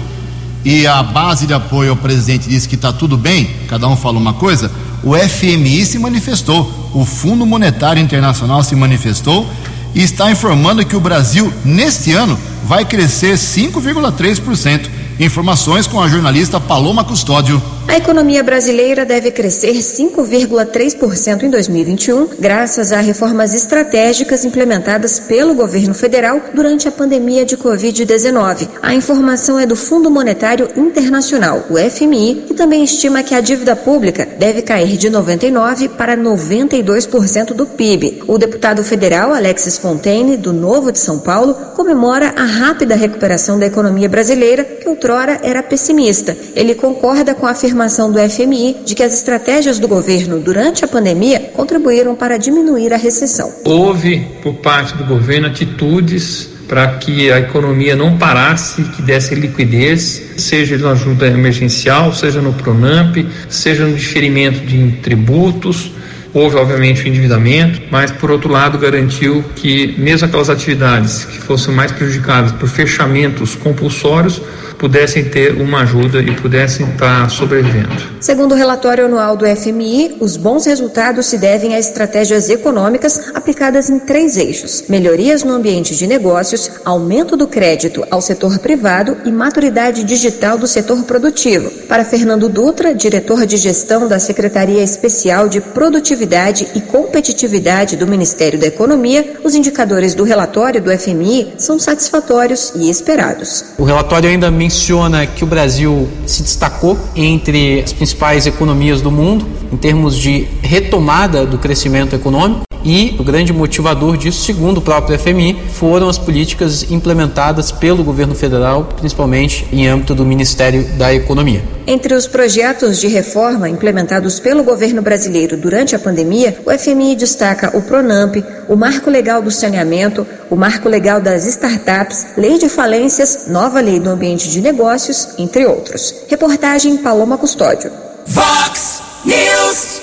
e 0.63 0.86
a 0.86 1.02
base 1.02 1.48
de 1.48 1.56
apoio 1.56 1.89
ao 1.89 1.96
presidente 1.96 2.48
diz 2.48 2.67
que 2.67 2.76
está 2.76 2.93
tudo 2.93 3.17
bem, 3.17 3.50
cada 3.67 3.88
um 3.88 3.98
fala 3.98 4.20
uma 4.20 4.34
coisa, 4.34 4.72
o 5.04 5.15
FMI 5.17 5.84
se 5.84 5.98
manifestou, 5.98 6.91
o 6.93 7.04
Fundo 7.04 7.48
Monetário 7.48 8.00
Internacional 8.00 8.62
se 8.62 8.76
manifestou 8.76 9.50
e 9.96 10.04
está 10.04 10.30
informando 10.30 10.86
que 10.86 10.96
o 10.96 11.00
Brasil, 11.00 11.52
neste 11.65 12.12
ano, 12.13 12.38
vai 12.63 12.86
crescer 12.86 13.34
5,3%. 13.34 14.88
Informações 15.20 15.88
com 15.88 16.00
a 16.00 16.08
jornalista 16.08 16.60
Paloma 16.60 17.04
Custódio. 17.04 17.60
A 17.88 17.95
economia 17.95 18.43
brasileira 18.43 19.06
deve 19.06 19.32
crescer 19.32 19.73
5,3% 19.73 21.43
em 21.43 21.50
2021, 21.50 22.28
graças 22.38 22.91
a 22.91 23.00
reformas 23.00 23.56
estratégicas 23.56 24.43
implementadas 24.43 25.21
pelo 25.21 25.56
governo 25.56 25.93
federal 25.93 26.41
durante 26.54 26.88
a 26.88 26.91
pandemia 26.91 27.45
de 27.45 27.56
Covid-19. 27.56 28.67
A 28.82 28.93
informação 28.93 29.58
é 29.58 29.65
do 29.65 29.76
Fundo 29.76 30.12
Monetário 30.12 30.69
Internacional, 30.76 31.65
o 31.69 31.78
FMI, 31.78 32.43
que 32.47 32.54
também 32.54 32.84
estima 32.84 33.23
que 33.23 33.34
a 33.34 33.39
dívida 33.39 33.73
pública 33.73 34.28
deve 34.38 34.62
cair 34.62 34.97
de 34.97 35.10
99% 35.10 35.88
para 35.95 36.17
92% 36.17 37.54
do 37.54 37.65
PIB. 37.65 38.21
O 38.28 38.38
deputado 38.38 38.84
federal 38.84 39.34
Alexis 39.34 39.78
Fontaine, 39.78 40.36
do 40.36 40.52
Novo 40.52 40.91
de 40.91 41.00
São 41.00 41.19
Paulo, 41.19 41.54
comemora 41.73 42.34
a 42.36 42.43
rápida 42.43 42.95
recuperação 42.95 43.58
da 43.58 43.65
economia 43.65 44.10
brasileira, 44.10 44.65
que 44.65 44.89
outrora 44.89 45.39
era 45.41 45.63
pessimista. 45.63 46.38
Ele 46.54 46.76
concorda 46.76 47.34
com 47.34 47.47
a 47.47 47.52
afirmação 47.52 47.77
do 47.78 48.30
FMI 48.30 48.78
de 48.86 48.96
que 48.96 49.04
as 49.04 49.13
estratégias 49.13 49.78
do 49.78 49.88
governo 49.88 50.40
durante 50.40 50.84
a 50.84 50.88
pandemia 50.88 51.52
contribuíram 51.54 52.16
para 52.16 52.38
diminuir 52.38 52.92
a 52.92 52.98
recessão. 52.98 53.54
Houve, 53.63 54.28
por 54.42 54.56
parte 54.56 54.96
do 54.98 55.06
governo, 55.06 55.48
atitudes 55.48 56.50
para 56.68 56.88
que 56.98 57.32
a 57.32 57.40
economia 57.40 57.96
não 57.96 58.18
parasse, 58.18 58.84
que 58.84 59.02
desse 59.02 59.34
liquidez, 59.36 60.34
seja 60.38 60.78
na 60.78 60.92
ajuda 60.92 61.28
emergencial, 61.28 62.13
seja 62.13 62.42
no 62.42 62.52
Pronamp, 62.54 63.16
seja 63.48 63.86
no 63.86 63.96
diferimento 63.96 64.60
de 64.66 64.92
tributos. 65.02 65.92
Houve, 66.34 66.58
obviamente, 66.58 67.04
o 67.04 67.08
endividamento, 67.08 67.82
mas, 67.90 68.12
por 68.12 68.30
outro 68.30 68.52
lado, 68.52 68.78
garantiu 68.78 69.44
que, 69.56 69.96
mesmo 69.98 70.28
aquelas 70.28 70.50
atividades 70.50 71.24
que 71.24 71.38
fossem 71.40 71.74
mais 71.74 71.92
prejudicadas 71.92 72.52
por 72.52 72.68
fechamentos 72.68 73.56
compulsórios, 73.56 74.42
pudessem 74.78 75.26
ter 75.26 75.54
uma 75.54 75.82
ajuda 75.82 76.22
e 76.22 76.32
pudessem 76.32 76.88
estar 76.90 77.30
sobrevivendo. 77.30 78.16
Segundo 78.19 78.53
o 78.53 78.56
relatório 78.56 79.06
anual 79.06 79.38
do 79.38 79.45
FMI, 79.45 80.17
os 80.19 80.38
bons 80.38 80.65
resultados 80.65 81.27
se 81.27 81.38
devem 81.38 81.75
a 81.75 81.80
estratégias 81.80 82.49
econômicas 82.49 83.30
aplicadas 83.36 83.89
em 83.89 83.99
três 83.99 84.38
eixos: 84.38 84.86
melhorias 84.89 85.43
no 85.43 85.53
ambiente 85.53 85.95
de 85.95 86.08
negócios, 86.08 86.71
aumento 86.84 87.38
do 87.38 87.47
crédito 87.47 88.03
ao 88.10 88.19
setor 88.19 88.58
privado 88.58 89.17
e 89.23 89.32
maturidade 89.32 90.03
digital 90.03 90.58
do 90.58 90.65
setor 90.65 91.03
produtivo. 91.03 91.69
Para 91.88 92.03
Fernando 92.03 92.49
Dutra, 92.49 92.93
diretor 92.95 93.45
de 93.45 93.56
gestão 93.56 94.08
da 94.08 94.19
Secretaria 94.19 94.82
Especial 94.82 95.47
de 95.47 95.62
Produtividade 95.62 96.67
e 96.73 96.82
Competitividade 96.82 97.95
do 97.95 98.08
Ministério 98.08 98.60
da 98.60 98.65
Economia, 98.65 99.36
os 99.43 99.53
indicadores 99.53 100.15
do 100.15 100.23
relatório 100.23 100.82
do 100.82 100.91
FMI 100.97 101.53
são 101.58 101.77
satisfatórios 101.77 102.73
e 102.75 102.89
esperados. 102.89 103.63
O 103.77 103.84
relatório 103.84 104.30
ainda 104.30 104.49
menciona 104.49 105.27
que 105.27 105.43
o 105.43 105.47
Brasil 105.47 106.10
se 106.25 106.41
destacou 106.41 106.97
entre 107.15 107.82
as 107.82 107.93
principais 107.93 108.08
economias 108.45 109.01
do 109.01 109.12
mundo 109.12 109.45
em 109.71 109.77
termos 109.77 110.17
de 110.17 110.47
retomada 110.62 111.45
do 111.45 111.58
crescimento 111.58 112.15
econômico 112.15 112.67
e 112.84 113.15
o 113.19 113.23
grande 113.23 113.51
motivador 113.51 114.15
disso, 114.15 114.45
segundo 114.45 114.77
o 114.77 114.82
próprio 114.82 115.19
FMI, 115.19 115.58
foram 115.73 116.08
as 116.08 116.17
políticas 116.17 116.89
implementadas 116.89 117.69
pelo 117.69 118.01
governo 118.01 118.34
federal, 118.34 118.86
principalmente 118.97 119.67
em 119.73 119.88
âmbito 119.88 120.15
do 120.15 120.25
Ministério 120.25 120.84
da 120.97 121.13
Economia. 121.13 121.62
Entre 121.86 122.13
os 122.13 122.27
projetos 122.27 122.99
de 122.99 123.08
reforma 123.08 123.67
implementados 123.67 124.39
pelo 124.39 124.63
governo 124.63 125.01
brasileiro 125.01 125.58
durante 125.58 125.95
a 125.95 125.99
pandemia, 125.99 126.58
o 126.65 126.71
FMI 126.71 127.15
destaca 127.17 127.77
o 127.77 127.82
Pronamp, 127.82 128.36
o 128.69 128.75
Marco 128.77 129.10
Legal 129.10 129.41
do 129.41 129.51
Saneamento, 129.51 130.25
o 130.49 130.56
Marco 130.56 130.88
Legal 130.88 131.19
das 131.19 131.45
Startups, 131.45 132.27
Lei 132.38 132.58
de 132.58 132.69
Falências, 132.69 133.47
Nova 133.49 133.82
Lei 133.82 133.99
do 133.99 134.10
Ambiente 134.10 134.49
de 134.49 134.62
Negócios, 134.62 135.30
entre 135.38 135.65
outros. 135.65 136.23
Reportagem 136.30 136.97
Paloma 136.97 137.38
Custódio. 137.38 138.07
Vox 138.28 139.02
News. 139.24 140.02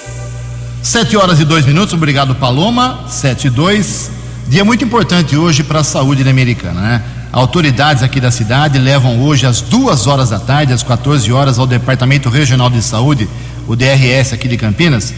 Sete 0.82 1.16
horas 1.16 1.40
e 1.40 1.44
dois 1.44 1.66
minutos, 1.66 1.92
obrigado 1.92 2.34
Paloma, 2.34 3.04
sete 3.06 3.48
e 3.48 3.50
dois. 3.50 4.10
Dia 4.48 4.64
muito 4.64 4.82
importante 4.82 5.36
hoje 5.36 5.62
para 5.62 5.80
a 5.80 5.84
saúde 5.84 6.26
americana, 6.28 6.80
né? 6.80 7.02
Autoridades 7.32 8.02
aqui 8.02 8.20
da 8.20 8.30
cidade 8.30 8.78
levam 8.78 9.20
hoje 9.20 9.46
às 9.46 9.60
duas 9.60 10.06
horas 10.06 10.30
da 10.30 10.38
tarde, 10.38 10.72
às 10.72 10.82
14 10.82 11.30
horas, 11.32 11.58
ao 11.58 11.66
Departamento 11.66 12.30
Regional 12.30 12.70
de 12.70 12.80
Saúde, 12.80 13.28
o 13.66 13.76
DRS 13.76 14.32
aqui 14.32 14.48
de 14.48 14.56
Campinas, 14.56 15.12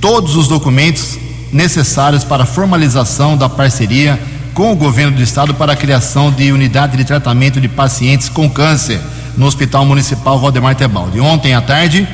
todos 0.00 0.36
os 0.36 0.46
documentos 0.46 1.18
necessários 1.52 2.22
para 2.22 2.44
a 2.44 2.46
formalização 2.46 3.36
da 3.36 3.48
parceria 3.48 4.20
com 4.54 4.70
o 4.70 4.76
governo 4.76 5.16
do 5.16 5.22
estado 5.22 5.54
para 5.54 5.72
a 5.72 5.76
criação 5.76 6.30
de 6.30 6.52
unidade 6.52 6.96
de 6.96 7.04
tratamento 7.04 7.60
de 7.60 7.68
pacientes 7.68 8.28
com 8.28 8.48
câncer 8.48 9.00
no 9.36 9.46
Hospital 9.46 9.84
Municipal 9.84 10.38
Valdemar 10.38 10.74
Tebaldi. 10.76 11.20
Ontem 11.20 11.54
à 11.54 11.60
tarde, 11.60 12.06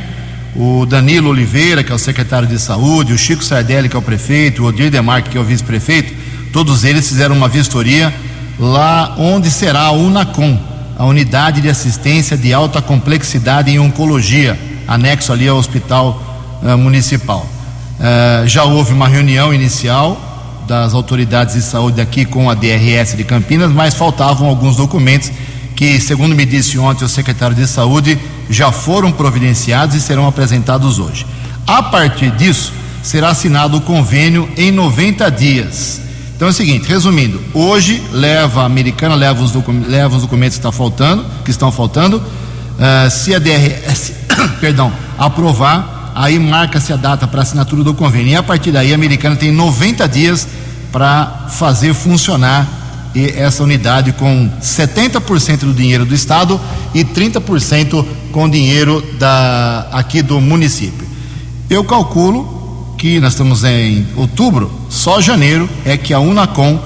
o 0.59 0.85
Danilo 0.85 1.31
Oliveira, 1.31 1.85
que 1.85 1.93
é 1.93 1.95
o 1.95 1.99
secretário 1.99 2.49
de 2.49 2.59
saúde, 2.59 3.13
o 3.13 3.19
Chico 3.19 3.45
Sardelli, 3.45 3.89
que 3.89 3.95
é 3.95 3.99
o 3.99 4.03
prefeito, 4.03 4.65
o 4.65 4.67
Odir 4.67 4.91
Demarque, 4.91 5.31
que 5.31 5.39
é 5.39 5.41
o 5.41 5.45
vice-prefeito, 5.45 6.13
todos 6.53 6.83
eles 6.83 7.09
fizeram 7.09 7.37
uma 7.37 7.49
vistoria 7.49 8.13
lá 8.59 9.15
onde 9.17 9.53
será 9.53 9.83
a 9.83 9.93
UNACOM, 9.93 10.59
a 10.99 11.05
unidade 11.05 11.61
de 11.61 11.69
assistência 11.69 12.37
de 12.37 12.53
alta 12.53 12.83
complexidade 12.83 13.71
em 13.71 13.79
oncologia, 13.79 14.59
anexo 14.89 15.33
ali 15.33 15.47
ao 15.47 15.57
Hospital 15.57 16.21
uh, 16.61 16.77
Municipal. 16.77 17.47
Uh, 18.01 18.49
já 18.49 18.65
houve 18.65 18.93
uma 18.93 19.07
reunião 19.07 19.55
inicial 19.55 20.21
das 20.67 20.93
autoridades 20.93 21.55
de 21.55 21.63
saúde 21.63 22.01
aqui 22.01 22.25
com 22.25 22.51
a 22.51 22.55
DRS 22.55 23.17
de 23.17 23.23
Campinas, 23.23 23.71
mas 23.71 23.95
faltavam 23.95 24.49
alguns 24.49 24.75
documentos 24.75 25.31
que, 25.77 26.01
segundo 26.01 26.35
me 26.35 26.45
disse 26.45 26.81
ontem 26.81 27.05
o 27.05 27.09
secretário 27.09 27.55
de 27.55 27.65
saúde, 27.69 28.19
já 28.51 28.73
foram 28.73 29.13
providenciados 29.13 29.95
e 29.95 30.01
serão 30.01 30.27
apresentados 30.27 30.99
hoje. 30.99 31.27
A 31.67 31.83
partir 31.83 32.31
disso, 32.33 32.73
será 33.03 33.31
assinado 33.31 33.77
o 33.77 33.81
convênio 33.81 34.49
em 34.57 34.71
90 34.71 35.31
dias. 35.31 36.01
Então 36.35 36.49
é 36.49 36.51
o 36.51 36.55
seguinte, 36.55 36.89
resumindo, 36.89 37.41
hoje 37.53 38.03
leva 38.13 38.63
a 38.63 38.65
americana 38.65 39.15
leva 39.15 39.43
os, 39.43 39.53
leva 39.87 40.17
os 40.17 40.23
documentos 40.23 40.57
que, 40.57 40.61
está 40.61 40.71
faltando, 40.71 41.25
que 41.45 41.51
estão 41.51 41.73
faltando. 41.73 42.19
Uh, 42.19 43.11
se 43.11 43.35
a 43.35 43.41
DRS, 43.41 44.13
perdão, 44.61 44.93
aprovar, 45.19 46.13
aí 46.15 46.39
marca-se 46.39 46.93
a 46.93 46.97
data 46.97 47.27
para 47.27 47.43
assinatura 47.43 47.83
do 47.83 47.93
convênio. 47.93 48.33
E 48.33 48.37
a 48.37 48.43
partir 48.43 48.71
daí 48.71 48.93
a 48.93 48.95
americana 48.95 49.35
tem 49.35 49.51
90 49.51 50.09
dias 50.09 50.47
para 50.93 51.47
fazer 51.51 51.93
funcionar 51.93 52.78
essa 53.15 53.63
unidade 53.63 54.13
com 54.13 54.51
70% 54.61 55.61
do 55.61 55.73
dinheiro 55.73 56.05
do 56.05 56.15
estado 56.15 56.61
e 56.95 57.05
30% 57.05 58.05
com 58.33 58.49
dinheiro 58.49 59.03
da 59.19 59.89
aqui 59.93 60.23
do 60.23 60.41
município. 60.41 61.07
Eu 61.69 61.85
calculo 61.85 62.95
que 62.99 63.21
nós 63.21 63.33
estamos 63.33 63.63
em 63.65 64.07
outubro, 64.17 64.71
só 64.89 65.21
janeiro 65.21 65.69
é 65.85 65.97
que 65.97 66.13
a 66.13 66.19
Unacom, 66.19 66.79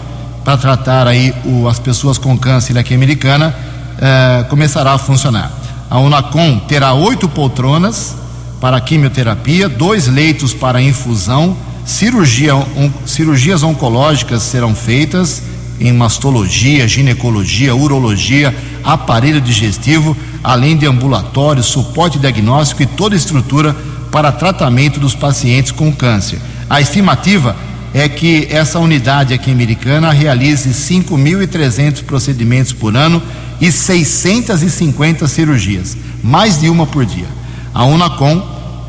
para 0.45 0.57
tratar 0.57 1.07
aí 1.07 1.35
o, 1.45 1.67
as 1.69 1.79
pessoas 1.79 2.19
com 2.19 2.37
câncer 2.37 2.77
aqui 2.77 2.95
americana, 2.95 3.55
eh, 3.99 4.45
começará 4.49 4.93
a 4.93 4.99
funcionar. 4.99 5.51
A 5.89 5.99
Unacom 5.99 6.59
terá 6.61 6.93
oito 6.93 7.29
poltronas 7.29 8.15
para 8.61 8.81
quimioterapia, 8.81 9.69
dois 9.69 10.07
leitos 10.07 10.53
para 10.53 10.83
infusão, 10.83 11.57
cirurgia, 11.85 12.55
on, 12.55 12.91
cirurgias 13.07 13.63
oncológicas 13.63 14.43
serão 14.43 14.75
feitas 14.75 15.43
em 15.83 15.93
mastologia, 15.93 16.87
ginecologia, 16.87 17.75
urologia, 17.75 18.55
aparelho 18.85 19.41
digestivo, 19.41 20.17
além 20.43 20.77
de 20.77 20.87
ambulatório, 20.87 21.63
suporte 21.63 22.19
diagnóstico 22.19 22.83
e 22.83 22.87
toda 22.87 23.17
estrutura 23.17 23.77
para 24.11 24.31
tratamento 24.31 25.01
dos 25.01 25.15
pacientes 25.15 25.73
com 25.73 25.93
câncer. 25.93 26.39
A 26.71 26.81
estimativa 26.81 27.57
é 27.93 28.09
que 28.09 28.47
essa 28.51 28.79
unidade 28.79 29.35
aqui 29.35 29.51
americana 29.51 30.13
realize 30.13 30.69
5.300 30.69 32.05
procedimentos 32.05 32.73
por 32.73 32.97
ano 32.97 33.21
e 33.61 33.71
650 33.71 35.27
cirurgias, 35.27 35.97
mais 36.23 36.61
de 36.61 36.69
uma 36.69 36.87
por 36.87 37.05
dia. 37.05 37.29
A 37.75 37.85
Unacom 37.85 38.41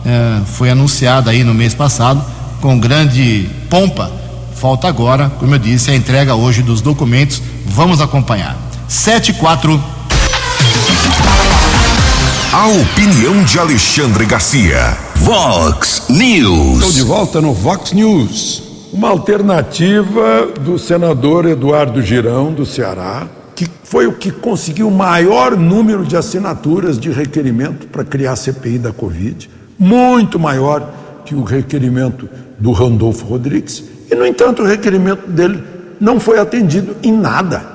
eh, 0.05 0.41
foi 0.45 0.69
anunciada 0.69 1.31
aí 1.31 1.43
no 1.43 1.53
mês 1.53 1.73
passado 1.73 2.23
com 2.61 2.79
grande 2.79 3.49
pompa. 3.69 4.22
Falta 4.63 4.87
agora, 4.87 5.29
como 5.39 5.55
eu 5.55 5.59
disse, 5.59 5.91
a 5.91 5.93
entrega 5.93 6.35
hoje 6.35 6.61
dos 6.61 6.79
documentos. 6.79 7.41
Vamos 7.65 7.99
acompanhar. 7.99 8.57
74 8.87 9.77
a 12.53 12.67
opinião 12.67 13.43
de 13.43 13.59
Alexandre 13.59 14.25
Garcia. 14.25 14.97
Vox 15.17 16.03
News. 16.07 16.75
Estou 16.77 16.91
de 16.93 17.01
volta 17.01 17.41
no 17.41 17.51
Vox 17.51 17.91
News. 17.91 18.63
Uma 18.93 19.09
alternativa 19.09 20.47
do 20.61 20.79
senador 20.79 21.45
Eduardo 21.45 22.01
Girão, 22.01 22.53
do 22.53 22.65
Ceará, 22.65 23.27
que 23.53 23.67
foi 23.83 24.07
o 24.07 24.13
que 24.13 24.31
conseguiu 24.31 24.87
o 24.87 24.95
maior 24.95 25.57
número 25.57 26.05
de 26.05 26.15
assinaturas 26.15 26.97
de 26.97 27.11
requerimento 27.11 27.85
para 27.87 28.05
criar 28.05 28.31
a 28.31 28.37
CPI 28.37 28.77
da 28.77 28.93
Covid, 28.93 29.49
muito 29.77 30.39
maior 30.39 30.89
que 31.25 31.35
o 31.35 31.43
requerimento 31.43 32.29
do 32.57 32.71
Randolfo 32.71 33.25
Rodrigues, 33.25 33.91
e, 34.13 34.15
no 34.15 34.27
entanto, 34.27 34.61
o 34.61 34.65
requerimento 34.65 35.27
dele 35.27 35.63
não 35.99 36.19
foi 36.19 36.37
atendido 36.37 36.95
em 37.01 37.11
nada. 37.11 37.65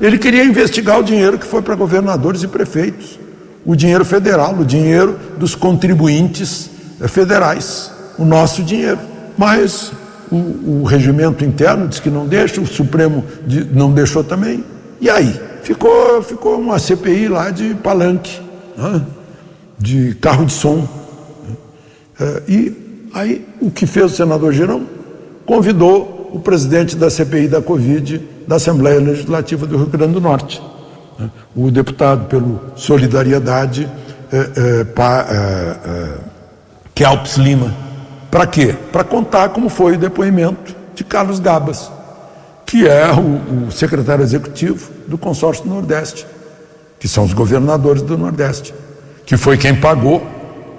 Ele 0.00 0.18
queria 0.18 0.44
investigar 0.44 0.98
o 0.98 1.04
dinheiro 1.04 1.38
que 1.38 1.46
foi 1.46 1.62
para 1.62 1.74
governadores 1.76 2.42
e 2.42 2.48
prefeitos 2.48 3.18
o 3.64 3.76
dinheiro 3.76 4.04
federal, 4.04 4.54
o 4.58 4.64
dinheiro 4.64 5.18
dos 5.36 5.54
contribuintes 5.54 6.70
eh, 7.00 7.06
federais, 7.06 7.92
o 8.18 8.24
nosso 8.24 8.62
dinheiro. 8.62 8.98
Mas 9.36 9.92
o, 10.32 10.80
o 10.80 10.84
regimento 10.84 11.44
interno 11.44 11.86
diz 11.86 12.00
que 12.00 12.08
não 12.08 12.26
deixa, 12.26 12.60
o 12.60 12.66
Supremo 12.66 13.24
não 13.72 13.92
deixou 13.92 14.24
também. 14.24 14.64
E 15.00 15.08
aí? 15.08 15.38
Ficou, 15.62 16.22
ficou 16.22 16.58
uma 16.58 16.78
CPI 16.78 17.28
lá 17.28 17.50
de 17.50 17.74
palanque, 17.74 18.40
né? 18.76 19.02
de 19.78 20.14
carro 20.14 20.46
de 20.46 20.52
som. 20.52 20.88
É, 22.18 22.42
e 22.48 23.08
aí 23.12 23.46
o 23.60 23.70
que 23.70 23.86
fez 23.86 24.12
o 24.12 24.16
senador 24.16 24.52
Girão? 24.52 24.97
Convidou 25.48 26.30
o 26.32 26.38
presidente 26.38 26.94
da 26.94 27.10
CPI 27.10 27.48
da 27.48 27.60
Covid 27.60 28.22
da 28.46 28.56
Assembleia 28.56 29.00
Legislativa 29.00 29.66
do 29.66 29.76
Rio 29.78 29.86
Grande 29.86 30.12
do 30.12 30.20
Norte 30.20 30.62
o 31.54 31.70
deputado 31.70 32.26
pelo 32.26 32.60
Solidariedade, 32.76 33.90
é, 34.32 34.80
é, 34.80 34.84
pa, 34.84 35.26
é, 35.28 36.08
Kelps 36.94 37.36
Lima. 37.36 37.74
Para 38.30 38.46
quê? 38.46 38.74
Para 38.92 39.02
contar 39.02 39.48
como 39.48 39.68
foi 39.68 39.94
o 39.94 39.98
depoimento 39.98 40.76
de 40.94 41.02
Carlos 41.02 41.40
Gabas, 41.40 41.90
que 42.66 42.86
é 42.86 43.10
o, 43.12 43.66
o 43.66 43.72
secretário 43.72 44.22
executivo 44.22 44.90
do 45.06 45.16
consórcio 45.16 45.64
do 45.64 45.70
Nordeste, 45.70 46.26
que 47.00 47.08
são 47.08 47.24
os 47.24 47.32
governadores 47.32 48.02
do 48.02 48.18
Nordeste, 48.18 48.74
que 49.24 49.36
foi 49.36 49.56
quem 49.56 49.74
pagou 49.74 50.24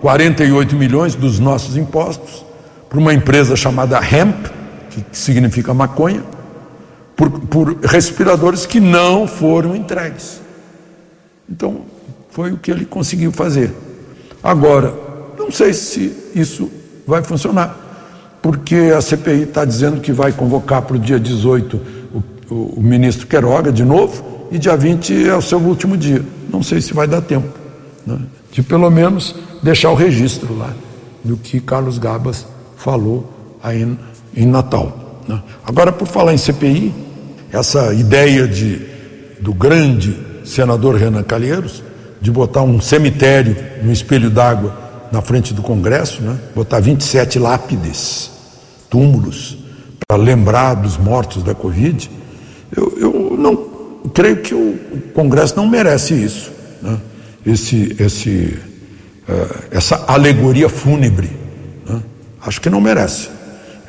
48 0.01 0.75
milhões 0.75 1.15
dos 1.15 1.39
nossos 1.39 1.75
impostos 1.75 2.45
para 2.87 2.99
uma 2.99 3.13
empresa 3.13 3.55
chamada 3.55 3.99
Hemp, 3.99 4.58
que 5.01 5.17
significa 5.17 5.73
maconha, 5.73 6.23
por, 7.15 7.29
por 7.29 7.77
respiradores 7.83 8.65
que 8.65 8.79
não 8.79 9.27
foram 9.27 9.75
entregues. 9.75 10.41
Então, 11.49 11.81
foi 12.29 12.51
o 12.51 12.57
que 12.57 12.71
ele 12.71 12.85
conseguiu 12.85 13.31
fazer. 13.31 13.73
Agora, 14.41 14.93
não 15.37 15.51
sei 15.51 15.73
se 15.73 16.15
isso 16.33 16.71
vai 17.05 17.23
funcionar, 17.23 17.75
porque 18.41 18.93
a 18.95 19.01
CPI 19.01 19.43
está 19.43 19.65
dizendo 19.65 19.99
que 19.99 20.11
vai 20.11 20.31
convocar 20.31 20.81
para 20.83 20.95
o 20.95 20.99
dia 20.99 21.19
18 21.19 21.81
o, 22.13 22.53
o, 22.53 22.73
o, 22.77 22.81
ministro 22.81 23.27
Queiroga 23.27 23.71
de 23.71 23.83
novo, 23.83 24.47
e 24.51 24.57
dia 24.57 24.77
20 24.77 25.27
é 25.27 25.35
o 25.35 25.41
seu 25.41 25.59
último 25.59 25.97
dia. 25.97 26.23
Não 26.49 26.63
sei 26.63 26.81
se 26.81 26.93
vai 26.93 27.07
dar 27.07 27.21
tempo, 27.21 27.49
né? 28.05 28.19
de 28.51 28.63
pelo 28.63 28.89
menos 28.89 29.35
deixar 29.61 29.91
o 29.91 29.95
registro 29.95 30.57
lá 30.57 30.73
do 31.23 31.35
que 31.35 31.59
Carlos 31.59 31.97
Gabas 31.97 32.45
falou 32.77 33.57
aí 33.61 33.85
em 34.35 34.45
Natal. 34.45 35.21
Né? 35.27 35.41
Agora, 35.65 35.91
por 35.91 36.07
falar 36.07 36.33
em 36.33 36.37
CPI, 36.37 36.93
essa 37.51 37.93
ideia 37.93 38.47
de, 38.47 38.81
do 39.39 39.53
grande 39.53 40.17
senador 40.43 40.95
Renan 40.95 41.23
Calheiros 41.23 41.83
de 42.21 42.31
botar 42.31 42.63
um 42.63 42.81
cemitério 42.81 43.55
no 43.81 43.91
espelho 43.91 44.29
d'água 44.29 44.75
na 45.11 45.21
frente 45.21 45.53
do 45.53 45.61
Congresso, 45.61 46.21
né? 46.21 46.37
botar 46.53 46.79
27 46.79 47.39
lápides, 47.39 48.31
túmulos, 48.89 49.57
para 50.07 50.17
lembrar 50.17 50.75
dos 50.75 50.97
mortos 50.97 51.43
da 51.43 51.55
Covid, 51.55 52.09
eu, 52.75 52.97
eu 52.99 53.37
não 53.37 53.55
creio 54.13 54.37
que 54.37 54.53
o 54.53 54.77
Congresso 55.13 55.55
não 55.55 55.67
merece 55.67 56.13
isso, 56.13 56.51
né? 56.81 56.99
esse, 57.45 57.95
esse, 57.99 58.59
uh, 59.27 59.63
essa 59.71 60.05
alegoria 60.07 60.69
fúnebre. 60.69 61.29
Né? 61.87 62.01
Acho 62.45 62.61
que 62.61 62.69
não 62.69 62.81
merece. 62.81 63.29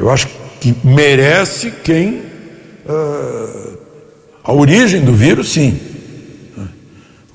Eu 0.01 0.09
acho 0.09 0.29
que 0.59 0.75
merece 0.83 1.71
quem 1.85 2.23
uh, 2.87 3.79
a 4.43 4.51
origem 4.51 5.03
do 5.03 5.13
vírus, 5.13 5.53
sim. 5.53 5.79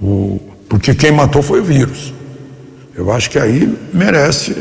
O, 0.01 0.41
porque 0.67 0.95
quem 0.95 1.11
matou 1.11 1.43
foi 1.43 1.61
o 1.61 1.63
vírus. 1.63 2.11
Eu 2.95 3.11
acho 3.11 3.29
que 3.29 3.37
aí 3.37 3.71
merece 3.93 4.55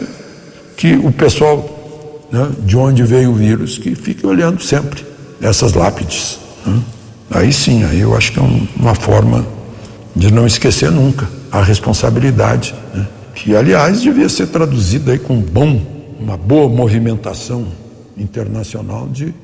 que 0.76 0.92
o 0.96 1.10
pessoal 1.10 2.26
né, 2.30 2.50
de 2.58 2.76
onde 2.76 3.02
veio 3.04 3.30
o 3.30 3.34
vírus 3.34 3.78
que 3.78 3.94
fique 3.94 4.26
olhando 4.26 4.62
sempre 4.62 5.02
essas 5.40 5.72
lápides. 5.72 6.38
Né? 6.66 6.78
Aí 7.30 7.54
sim, 7.54 7.84
aí 7.84 8.00
eu 8.00 8.14
acho 8.14 8.32
que 8.32 8.38
é 8.38 8.42
um, 8.42 8.68
uma 8.76 8.94
forma 8.94 9.46
de 10.14 10.30
não 10.30 10.46
esquecer 10.46 10.90
nunca 10.90 11.26
a 11.50 11.62
responsabilidade, 11.62 12.74
né? 12.92 13.06
que 13.34 13.56
aliás 13.56 14.02
devia 14.02 14.28
ser 14.28 14.48
traduzida 14.48 15.12
aí 15.12 15.18
com 15.18 15.40
bom, 15.40 15.80
uma 16.20 16.36
boa 16.36 16.68
movimentação 16.68 17.66
internacional 18.16 19.08
de 19.08 19.34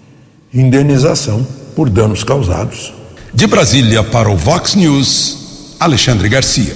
indenização 0.53 1.47
por 1.75 1.89
danos 1.89 2.25
causados. 2.25 2.93
De 3.33 3.47
Brasília 3.47 4.03
para 4.03 4.29
o 4.29 4.37
Vox 4.37 4.75
News, 4.75 5.77
Alexandre 5.79 6.29
Garcia. 6.29 6.75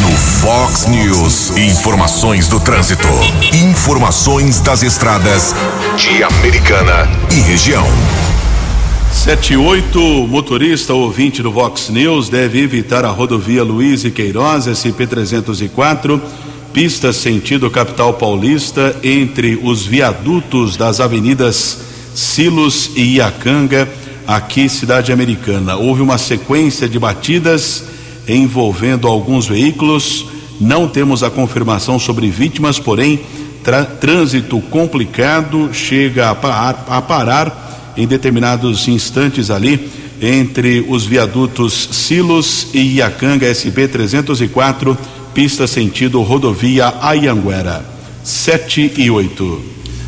No 0.00 0.10
Vox 0.40 0.86
News, 0.86 1.56
informações 1.56 2.48
do 2.48 2.58
trânsito. 2.60 3.06
Informações 3.52 4.60
das 4.60 4.82
estradas 4.82 5.54
de 5.96 6.22
Americana 6.22 7.08
e 7.30 7.40
região. 7.40 7.86
78, 9.12 9.98
motorista 10.28 10.94
ouvinte 10.94 11.42
do 11.42 11.50
Vox 11.50 11.88
News 11.88 12.28
deve 12.28 12.62
evitar 12.62 13.04
a 13.04 13.08
rodovia 13.08 13.64
Luiz 13.64 14.04
e 14.04 14.10
Queiroz, 14.10 14.66
SP-304, 14.66 16.20
pista 16.76 17.10
sentido 17.10 17.70
capital 17.70 18.12
paulista, 18.12 18.94
entre 19.02 19.58
os 19.62 19.86
viadutos 19.86 20.76
das 20.76 21.00
avenidas 21.00 21.78
Silos 22.14 22.90
e 22.94 23.14
Iacanga, 23.14 23.88
aqui 24.26 24.68
cidade 24.68 25.10
americana. 25.10 25.76
Houve 25.76 26.02
uma 26.02 26.18
sequência 26.18 26.86
de 26.86 26.98
batidas 26.98 27.84
envolvendo 28.28 29.08
alguns 29.08 29.46
veículos. 29.46 30.26
Não 30.60 30.86
temos 30.86 31.22
a 31.22 31.30
confirmação 31.30 31.98
sobre 31.98 32.28
vítimas, 32.28 32.78
porém, 32.78 33.20
trânsito 33.98 34.60
complicado 34.60 35.70
chega 35.72 36.28
a 36.28 36.34
parar, 36.34 36.84
a 36.90 37.00
parar 37.00 37.94
em 37.96 38.06
determinados 38.06 38.86
instantes 38.86 39.50
ali 39.50 39.90
entre 40.20 40.84
os 40.86 41.06
viadutos 41.06 41.88
Silos 41.92 42.68
e 42.74 42.96
Iacanga 42.96 43.46
SB 43.46 43.88
304, 43.88 44.96
pista 45.36 45.66
sentido 45.66 46.22
rodovia 46.22 46.94
Ayanguera. 46.98 47.84
7 48.24 48.94
e 48.96 49.10
8. 49.10 49.60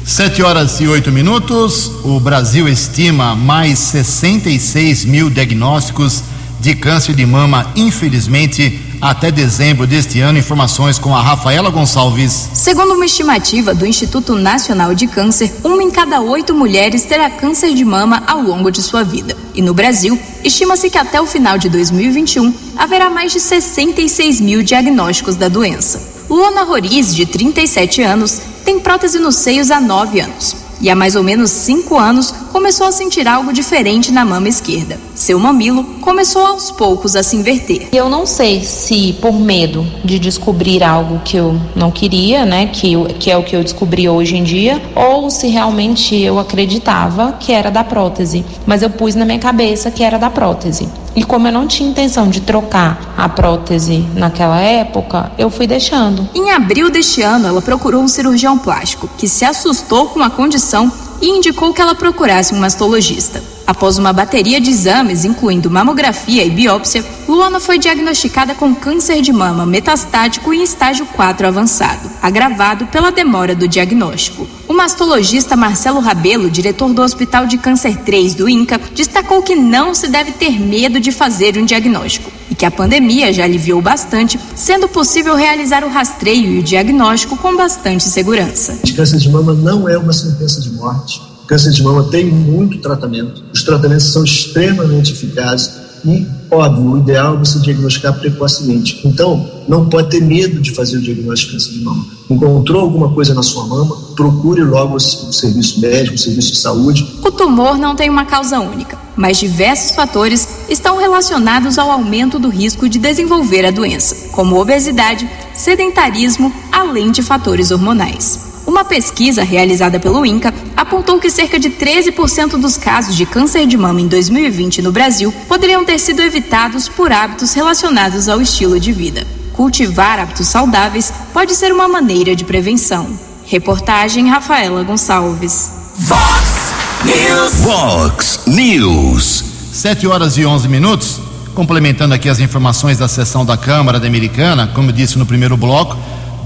7 0.02 0.42
horas 0.42 0.80
e 0.80 0.88
8 0.88 1.12
minutos. 1.12 1.92
O 2.02 2.18
Brasil 2.18 2.66
estima 2.66 3.36
mais 3.36 3.78
66 3.78 5.04
mil 5.04 5.28
diagnósticos 5.28 6.24
de 6.58 6.74
câncer 6.74 7.14
de 7.14 7.26
mama, 7.26 7.70
infelizmente, 7.76 8.80
até 9.00 9.30
dezembro 9.30 9.86
deste 9.86 10.20
ano. 10.20 10.38
Informações 10.38 10.98
com 10.98 11.14
a 11.14 11.22
Rafaela 11.22 11.70
Gonçalves. 11.70 12.50
Segundo 12.52 12.94
uma 12.94 13.06
estimativa 13.06 13.74
do 13.74 13.86
Instituto 13.86 14.34
Nacional 14.34 14.94
de 14.94 15.06
Câncer, 15.06 15.52
uma 15.64 15.82
em 15.82 15.90
cada 15.90 16.20
oito 16.20 16.54
mulheres 16.54 17.04
terá 17.04 17.30
câncer 17.30 17.74
de 17.74 17.84
mama 17.84 18.22
ao 18.26 18.42
longo 18.42 18.70
de 18.70 18.82
sua 18.82 19.02
vida. 19.02 19.36
E 19.54 19.62
no 19.62 19.74
Brasil, 19.74 20.18
estima-se 20.44 20.90
que 20.90 20.98
até 20.98 21.20
o 21.20 21.26
final 21.26 21.58
de 21.58 21.68
2021 21.68 22.52
haverá 22.76 23.10
mais 23.10 23.32
de 23.32 23.40
66 23.40 24.40
mil 24.40 24.62
diagnósticos 24.62 25.36
da 25.36 25.48
doença. 25.48 26.00
Luana 26.28 26.62
Roriz, 26.62 27.14
de 27.14 27.26
37 27.26 28.02
anos, 28.02 28.40
tem 28.64 28.78
prótese 28.78 29.18
nos 29.18 29.36
seios 29.36 29.70
há 29.70 29.80
9 29.80 30.20
anos 30.20 30.67
e 30.80 30.90
há 30.90 30.94
mais 30.94 31.16
ou 31.16 31.22
menos 31.22 31.50
cinco 31.50 31.98
anos 31.98 32.32
começou 32.52 32.86
a 32.86 32.92
sentir 32.92 33.26
algo 33.26 33.52
diferente 33.52 34.12
na 34.12 34.24
mama 34.24 34.48
esquerda. 34.48 34.98
Seu 35.14 35.38
mamilo 35.38 35.84
começou 36.00 36.46
aos 36.46 36.70
poucos 36.70 37.16
a 37.16 37.22
se 37.22 37.36
inverter. 37.36 37.88
Eu 37.92 38.08
não 38.08 38.24
sei 38.26 38.62
se 38.62 39.14
por 39.20 39.32
medo 39.32 39.86
de 40.04 40.18
descobrir 40.18 40.82
algo 40.82 41.20
que 41.24 41.36
eu 41.36 41.60
não 41.74 41.90
queria, 41.90 42.44
né, 42.44 42.66
que, 42.66 42.94
que 43.18 43.30
é 43.30 43.36
o 43.36 43.42
que 43.42 43.56
eu 43.56 43.62
descobri 43.62 44.08
hoje 44.08 44.36
em 44.36 44.44
dia, 44.44 44.80
ou 44.94 45.30
se 45.30 45.48
realmente 45.48 46.14
eu 46.14 46.38
acreditava 46.38 47.32
que 47.32 47.52
era 47.52 47.70
da 47.70 47.84
prótese, 47.84 48.44
mas 48.66 48.82
eu 48.82 48.90
pus 48.90 49.14
na 49.14 49.24
minha 49.24 49.38
cabeça 49.38 49.90
que 49.90 50.02
era 50.02 50.18
da 50.18 50.30
prótese. 50.30 50.88
E 51.18 51.24
como 51.24 51.48
eu 51.48 51.52
não 51.52 51.66
tinha 51.66 51.90
intenção 51.90 52.28
de 52.28 52.42
trocar 52.42 53.12
a 53.16 53.28
prótese 53.28 54.06
naquela 54.14 54.60
época, 54.60 55.32
eu 55.36 55.50
fui 55.50 55.66
deixando. 55.66 56.28
Em 56.32 56.52
abril 56.52 56.88
deste 56.88 57.22
ano, 57.22 57.48
ela 57.48 57.60
procurou 57.60 58.00
um 58.00 58.06
cirurgião 58.06 58.56
plástico 58.56 59.10
que 59.18 59.26
se 59.26 59.44
assustou 59.44 60.10
com 60.10 60.22
a 60.22 60.30
condição 60.30 60.92
e 61.20 61.28
indicou 61.28 61.74
que 61.74 61.80
ela 61.80 61.96
procurasse 61.96 62.54
um 62.54 62.60
mastologista. 62.60 63.42
Após 63.68 63.98
uma 63.98 64.14
bateria 64.14 64.58
de 64.62 64.70
exames, 64.70 65.26
incluindo 65.26 65.70
mamografia 65.70 66.42
e 66.42 66.48
biópsia, 66.48 67.04
Luana 67.28 67.60
foi 67.60 67.78
diagnosticada 67.78 68.54
com 68.54 68.74
câncer 68.74 69.20
de 69.20 69.30
mama 69.30 69.66
metastático 69.66 70.54
em 70.54 70.62
estágio 70.62 71.04
4 71.04 71.46
avançado, 71.46 72.08
agravado 72.22 72.86
pela 72.86 73.12
demora 73.12 73.54
do 73.54 73.68
diagnóstico. 73.68 74.48
O 74.66 74.72
mastologista 74.72 75.54
Marcelo 75.54 76.00
Rabelo, 76.00 76.48
diretor 76.48 76.94
do 76.94 77.02
Hospital 77.02 77.46
de 77.46 77.58
Câncer 77.58 77.98
3 77.98 78.36
do 78.36 78.48
INCA, 78.48 78.80
destacou 78.94 79.42
que 79.42 79.54
não 79.54 79.94
se 79.94 80.08
deve 80.08 80.32
ter 80.32 80.58
medo 80.58 80.98
de 80.98 81.12
fazer 81.12 81.58
um 81.58 81.66
diagnóstico 81.66 82.32
e 82.50 82.54
que 82.54 82.64
a 82.64 82.70
pandemia 82.70 83.34
já 83.34 83.44
aliviou 83.44 83.82
bastante, 83.82 84.40
sendo 84.56 84.88
possível 84.88 85.34
realizar 85.34 85.84
o 85.84 85.90
rastreio 85.90 86.52
e 86.52 86.58
o 86.60 86.62
diagnóstico 86.62 87.36
com 87.36 87.54
bastante 87.54 88.04
segurança. 88.04 88.78
O 88.82 88.96
câncer 88.96 89.18
de 89.18 89.28
mama 89.28 89.52
não 89.52 89.86
é 89.86 89.98
uma 89.98 90.14
sentença 90.14 90.58
de 90.58 90.70
morte 90.70 91.27
Câncer 91.48 91.70
de 91.70 91.82
mama 91.82 92.04
tem 92.04 92.26
muito 92.26 92.76
tratamento, 92.76 93.42
os 93.54 93.62
tratamentos 93.62 94.12
são 94.12 94.22
extremamente 94.22 95.12
eficazes 95.12 95.70
e, 96.04 96.26
óbvio, 96.50 96.92
o 96.92 96.98
ideal 96.98 97.36
é 97.36 97.38
você 97.38 97.58
diagnosticar 97.58 98.12
precocemente. 98.20 99.00
Então, 99.02 99.48
não 99.66 99.88
pode 99.88 100.10
ter 100.10 100.20
medo 100.20 100.60
de 100.60 100.74
fazer 100.74 100.98
o 100.98 101.00
diagnóstico 101.00 101.52
de 101.52 101.56
câncer 101.56 101.78
de 101.78 101.84
mama. 101.84 102.04
Encontrou 102.28 102.82
alguma 102.82 103.08
coisa 103.14 103.32
na 103.32 103.42
sua 103.42 103.66
mama, 103.66 103.96
procure 104.14 104.62
logo 104.62 104.96
o 104.96 105.00
serviço 105.00 105.80
médico, 105.80 106.16
o 106.16 106.18
serviço 106.18 106.52
de 106.52 106.58
saúde. 106.58 107.06
O 107.24 107.32
tumor 107.32 107.78
não 107.78 107.96
tem 107.96 108.10
uma 108.10 108.26
causa 108.26 108.60
única, 108.60 108.98
mas 109.16 109.38
diversos 109.38 109.96
fatores 109.96 110.66
estão 110.68 110.98
relacionados 110.98 111.78
ao 111.78 111.90
aumento 111.90 112.38
do 112.38 112.50
risco 112.50 112.90
de 112.90 112.98
desenvolver 112.98 113.64
a 113.64 113.70
doença, 113.70 114.28
como 114.32 114.60
obesidade, 114.60 115.26
sedentarismo, 115.54 116.52
além 116.70 117.10
de 117.10 117.22
fatores 117.22 117.70
hormonais. 117.70 118.48
Uma 118.68 118.84
pesquisa 118.84 119.42
realizada 119.42 119.98
pelo 119.98 120.26
INCA 120.26 120.52
apontou 120.76 121.18
que 121.18 121.30
cerca 121.30 121.58
de 121.58 121.70
13% 121.70 122.60
dos 122.60 122.76
casos 122.76 123.16
de 123.16 123.24
câncer 123.24 123.66
de 123.66 123.78
mama 123.78 123.98
em 123.98 124.06
2020 124.06 124.82
no 124.82 124.92
Brasil 124.92 125.32
poderiam 125.48 125.86
ter 125.86 125.98
sido 125.98 126.20
evitados 126.20 126.86
por 126.86 127.10
hábitos 127.10 127.54
relacionados 127.54 128.28
ao 128.28 128.42
estilo 128.42 128.78
de 128.78 128.92
vida. 128.92 129.26
Cultivar 129.54 130.18
hábitos 130.18 130.48
saudáveis 130.48 131.10
pode 131.32 131.54
ser 131.54 131.72
uma 131.72 131.88
maneira 131.88 132.36
de 132.36 132.44
prevenção. 132.44 133.08
Reportagem 133.46 134.28
Rafaela 134.28 134.84
Gonçalves. 134.84 135.72
Fox 136.06 136.74
News. 137.06 137.54
Fox 137.64 138.40
News. 138.46 139.44
7 139.72 140.06
horas 140.06 140.36
e 140.36 140.44
11 140.44 140.68
minutos. 140.68 141.20
Complementando 141.54 142.12
aqui 142.12 142.28
as 142.28 142.38
informações 142.38 142.98
da 142.98 143.08
sessão 143.08 143.46
da 143.46 143.56
Câmara 143.56 143.98
da 143.98 144.06
Americana, 144.06 144.70
como 144.74 144.90
eu 144.90 144.94
disse 144.94 145.16
no 145.16 145.24
primeiro 145.24 145.56
bloco, 145.56 145.96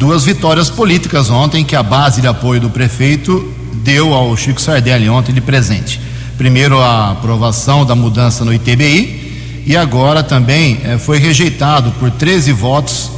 duas 0.03 0.25
vitórias 0.25 0.69
políticas 0.69 1.31
ontem 1.31 1.65
que 1.65 1.77
a 1.77 1.83
base 1.83 2.21
de 2.21 2.27
apoio 2.27 2.61
do 2.61 2.69
prefeito 2.69 3.55
deu 3.85 4.13
ao 4.13 4.37
Chico 4.37 4.61
Sardelli 4.61 5.09
ontem 5.09 5.33
de 5.33 5.41
presente. 5.41 6.01
Primeiro 6.37 6.81
a 6.81 7.13
aprovação 7.13 7.87
da 7.87 7.95
mudança 7.95 8.45
no 8.45 8.53
ITBI 8.53 9.63
e 9.65 9.77
agora 9.77 10.25
também 10.25 10.81
eh, 10.83 10.99
foi 10.99 11.19
rejeitado 11.19 11.93
por 12.01 12.11
13 12.11 12.51
votos 12.51 13.13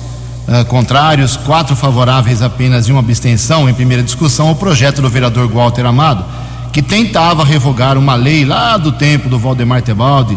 eh, 0.47 0.62
contrários, 0.64 1.39
quatro 1.39 1.74
favoráveis 1.74 2.43
apenas 2.43 2.87
e 2.87 2.93
uma 2.93 3.01
abstenção 3.01 3.66
em 3.66 3.72
primeira 3.72 4.03
discussão 4.03 4.51
o 4.51 4.55
projeto 4.55 5.01
do 5.01 5.09
vereador 5.09 5.49
Walter 5.49 5.87
Amado, 5.87 6.22
que 6.70 6.82
tentava 6.82 7.47
revogar 7.47 7.97
uma 7.97 8.14
lei 8.14 8.45
lá 8.45 8.76
do 8.76 8.93
tempo 8.93 9.30
do 9.30 9.39
Valdemar 9.39 9.80
Tebaldi, 9.80 10.37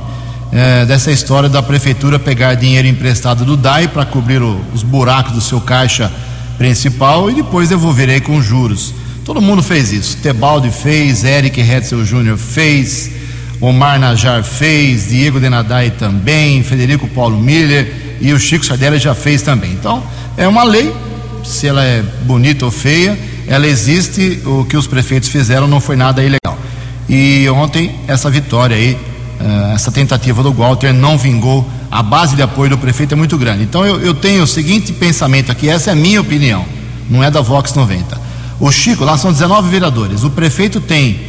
eh, 0.53 0.85
dessa 0.85 1.11
história 1.11 1.49
da 1.49 1.61
prefeitura 1.61 2.17
pegar 2.17 2.53
dinheiro 2.53 2.87
emprestado 2.87 3.43
do 3.43 3.57
DAI 3.57 3.89
para 3.89 4.05
cobrir 4.05 4.41
o, 4.41 4.61
os 4.73 4.81
buracos 4.81 5.33
do 5.33 5.41
seu 5.41 5.59
caixa 5.59 6.09
principal 6.57 7.29
e 7.29 7.35
depois 7.35 7.69
devolverei 7.69 8.19
com 8.19 8.41
juros. 8.41 8.93
Todo 9.23 9.41
mundo 9.41 9.61
fez 9.61 9.91
isso. 9.91 10.17
Tebaldi 10.17 10.71
fez, 10.71 11.23
Eric 11.23 11.59
Hetzel 11.59 12.05
Júnior 12.05 12.37
fez, 12.37 13.11
Omar 13.59 13.99
Najar 13.99 14.43
fez, 14.43 15.09
Diego 15.09 15.39
Denadai 15.39 15.91
também, 15.91 16.63
Federico 16.63 17.07
Paulo 17.07 17.37
Miller 17.39 18.17
e 18.21 18.31
o 18.31 18.39
Chico 18.39 18.65
Sardelli 18.65 18.99
já 18.99 19.13
fez 19.13 19.41
também. 19.41 19.71
Então, 19.71 20.03
é 20.37 20.47
uma 20.47 20.63
lei, 20.63 20.93
se 21.43 21.67
ela 21.67 21.83
é 21.83 22.01
bonita 22.23 22.65
ou 22.65 22.71
feia, 22.71 23.17
ela 23.47 23.65
existe, 23.65 24.41
o 24.45 24.65
que 24.65 24.77
os 24.77 24.87
prefeitos 24.87 25.29
fizeram 25.29 25.67
não 25.67 25.79
foi 25.79 25.95
nada 25.95 26.21
ilegal. 26.21 26.57
E 27.09 27.47
ontem, 27.49 27.95
essa 28.07 28.29
vitória 28.29 28.75
aí, 28.75 28.97
eh, 29.39 29.71
essa 29.73 29.91
tentativa 29.91 30.43
do 30.43 30.51
Walter 30.51 30.93
não 30.93 31.17
vingou 31.17 31.67
a 31.89 32.03
base 32.03 32.35
de 32.35 32.41
apoio 32.41 32.69
do 32.69 32.77
prefeito 32.77 33.13
é 33.13 33.15
muito 33.15 33.37
grande. 33.37 33.63
Então 33.63 33.85
eu, 33.85 33.99
eu, 33.99 34.13
tenho 34.13 34.43
o 34.43 34.47
seguinte 34.47 34.91
pensamento 34.93 35.51
aqui, 35.51 35.69
essa 35.69 35.89
é 35.89 35.93
a 35.93 35.95
minha 35.95 36.19
opinião, 36.21 36.65
não 37.09 37.23
é 37.23 37.31
da 37.31 37.41
Vox 37.41 37.73
90. 37.73 38.19
O 38.59 38.71
Chico, 38.71 39.05
lá 39.05 39.17
são 39.17 39.31
19 39.31 39.69
vereadores, 39.69 40.23
o 40.23 40.29
prefeito 40.29 40.81
tem 40.81 41.19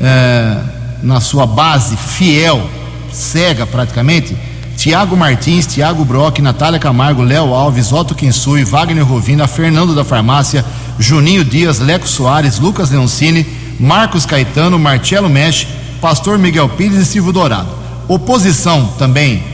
é, 0.00 0.58
na 1.02 1.20
sua 1.20 1.46
base 1.46 1.96
fiel, 1.96 2.68
cega 3.10 3.66
praticamente, 3.66 4.36
Tiago 4.76 5.16
Martins, 5.16 5.66
Tiago 5.66 6.04
Brock, 6.04 6.40
Natália 6.40 6.80
Camargo, 6.80 7.22
Léo 7.22 7.54
Alves, 7.54 7.92
Otto 7.92 8.14
Kinsui, 8.14 8.64
Wagner 8.64 9.04
Rovina, 9.04 9.46
Fernando 9.46 9.94
da 9.94 10.04
Farmácia, 10.04 10.64
Juninho 10.98 11.44
Dias, 11.44 11.78
Leco 11.78 12.08
Soares, 12.08 12.58
Lucas 12.58 12.90
Leoncini, 12.90 13.46
Marcos 13.78 14.26
Caetano, 14.26 14.78
Marcelo 14.78 15.28
Mesh, 15.28 15.68
Pastor 16.00 16.36
Miguel 16.36 16.68
Pires 16.70 16.98
e 16.98 17.06
Silvio 17.06 17.32
Dourado. 17.32 17.68
Oposição 18.08 18.86
também 18.98 19.51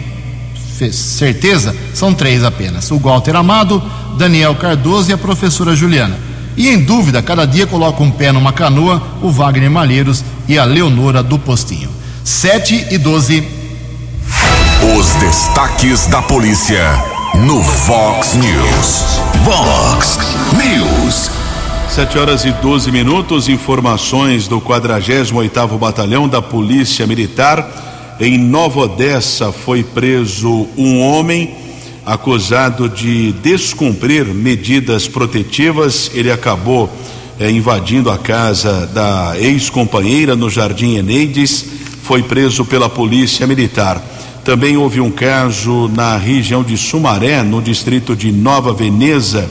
certeza, 0.93 1.75
são 1.95 2.15
três 2.15 2.45
apenas: 2.45 2.91
o 2.91 2.99
Walter 2.99 3.37
Amado, 3.37 3.83
Daniel 4.17 4.55
Cardoso 4.55 5.11
e 5.11 5.13
a 5.13 5.19
professora 5.19 5.75
Juliana. 5.75 6.19
E 6.57 6.69
em 6.69 6.83
dúvida, 6.83 7.23
cada 7.23 7.47
dia 7.47 7.67
coloca 7.67 8.03
um 8.03 8.11
pé 8.11 8.33
numa 8.33 8.53
canoa 8.53 9.01
o 9.23 9.31
Wagner 9.31 9.71
Malheiros 9.71 10.25
e 10.49 10.59
a 10.59 10.65
Leonora 10.65 11.23
do 11.23 11.39
Postinho. 11.39 11.89
7 12.25 12.89
e 12.91 12.99
12. 12.99 13.47
Os 14.99 15.07
destaques 15.15 16.07
da 16.07 16.21
polícia 16.21 16.85
no 17.37 17.63
Vox 17.63 18.35
News. 18.35 19.05
Vox 19.45 20.19
News. 20.57 21.31
7 21.91 22.19
horas 22.19 22.45
e 22.45 22.51
12 22.51 22.91
minutos. 22.91 23.49
Informações 23.49 24.49
do 24.49 24.61
48 24.61 25.79
Batalhão 25.79 26.29
da 26.29 26.43
Polícia 26.43 27.07
Militar. 27.07 27.88
Em 28.21 28.37
Nova 28.37 28.81
Odessa 28.81 29.53
foi 29.53 29.85
preso 29.85 30.67
um 30.77 31.01
homem 31.01 31.55
acusado 32.05 32.89
de 32.89 33.33
descumprir 33.35 34.27
medidas 34.27 35.07
protetivas. 35.07 36.11
Ele 36.13 36.31
acabou 36.31 36.91
eh, 37.39 37.49
invadindo 37.51 38.11
a 38.11 38.19
casa 38.19 38.87
da 38.89 39.35
ex-companheira 39.39 40.35
no 40.35 40.51
Jardim 40.51 40.97
Eneides. 40.97 41.65
Foi 42.03 42.23
preso 42.23 42.65
pela 42.65 42.89
Polícia 42.89 43.47
Militar. 43.47 44.05
Também 44.45 44.77
houve 44.77 45.01
um 45.01 45.13
caso 45.13 45.89
na 45.95 46.17
região 46.17 46.65
de 46.65 46.77
Sumaré, 46.77 47.45
no 47.45 47.63
distrito 47.63 48.17
de 48.17 48.33
Nova 48.33 48.73
Veneza 48.73 49.49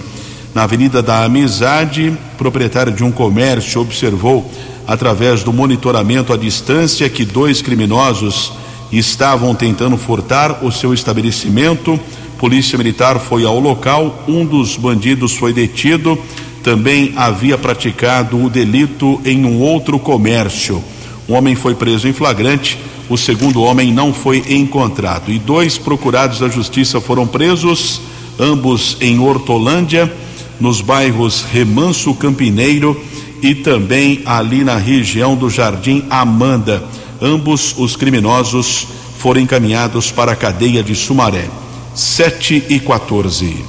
na 0.58 0.64
Avenida 0.64 1.04
da 1.04 1.24
Amizade, 1.24 2.18
proprietário 2.36 2.92
de 2.92 3.04
um 3.04 3.12
comércio 3.12 3.80
observou, 3.80 4.52
através 4.88 5.44
do 5.44 5.52
monitoramento 5.52 6.32
à 6.32 6.38
distância, 6.38 7.10
que 7.10 7.26
dois 7.26 7.62
criminosos 7.62 8.54
estavam 8.92 9.54
tentando 9.54 9.98
furtar 9.98 10.64
o 10.64 10.72
seu 10.72 10.94
estabelecimento. 10.94 12.00
Polícia 12.38 12.78
Militar 12.78 13.20
foi 13.20 13.44
ao 13.44 13.60
local, 13.60 14.24
um 14.28 14.46
dos 14.46 14.78
bandidos 14.78 15.34
foi 15.34 15.52
detido, 15.52 16.18
também 16.64 17.14
havia 17.18 17.58
praticado 17.58 18.42
o 18.42 18.50
delito 18.50 19.20
em 19.26 19.44
um 19.44 19.60
outro 19.60 20.00
comércio. 20.00 20.82
Um 21.28 21.34
homem 21.34 21.56
foi 21.56 21.76
preso 21.76 22.08
em 22.08 22.14
flagrante, 22.14 22.80
o 23.10 23.18
segundo 23.18 23.62
homem 23.62 23.92
não 23.92 24.14
foi 24.14 24.44
encontrado. 24.50 25.32
E 25.32 25.40
dois 25.40 25.78
procurados 25.78 26.40
da 26.40 26.48
justiça 26.48 27.02
foram 27.02 27.28
presos, 27.28 28.02
ambos 28.40 28.96
em 29.02 29.20
Hortolândia 29.20 30.12
nos 30.60 30.82
bairros 30.82 31.46
Remanso 31.52 32.14
Campineiro 32.14 33.00
e 33.42 33.56
também 33.56 34.22
ali 34.26 34.64
na 34.64 34.78
região 34.78 35.36
do 35.36 35.50
Jardim 35.50 36.06
Amanda. 36.10 36.84
Ambos 37.22 37.76
os 37.78 37.96
criminosos 37.96 38.88
foram 39.18 39.42
encaminhados 39.42 40.12
para 40.12 40.34
a 40.34 40.36
cadeia 40.36 40.84
de 40.84 40.96
Sumaré. 40.96 41.48
7 41.96 42.66
e 42.70 42.80
14. 42.80 43.66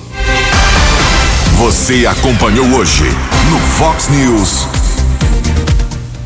Você 1.56 2.06
acompanhou 2.06 2.66
hoje 2.74 3.04
no 3.50 3.58
Fox 3.58 4.08
News. 4.08 4.66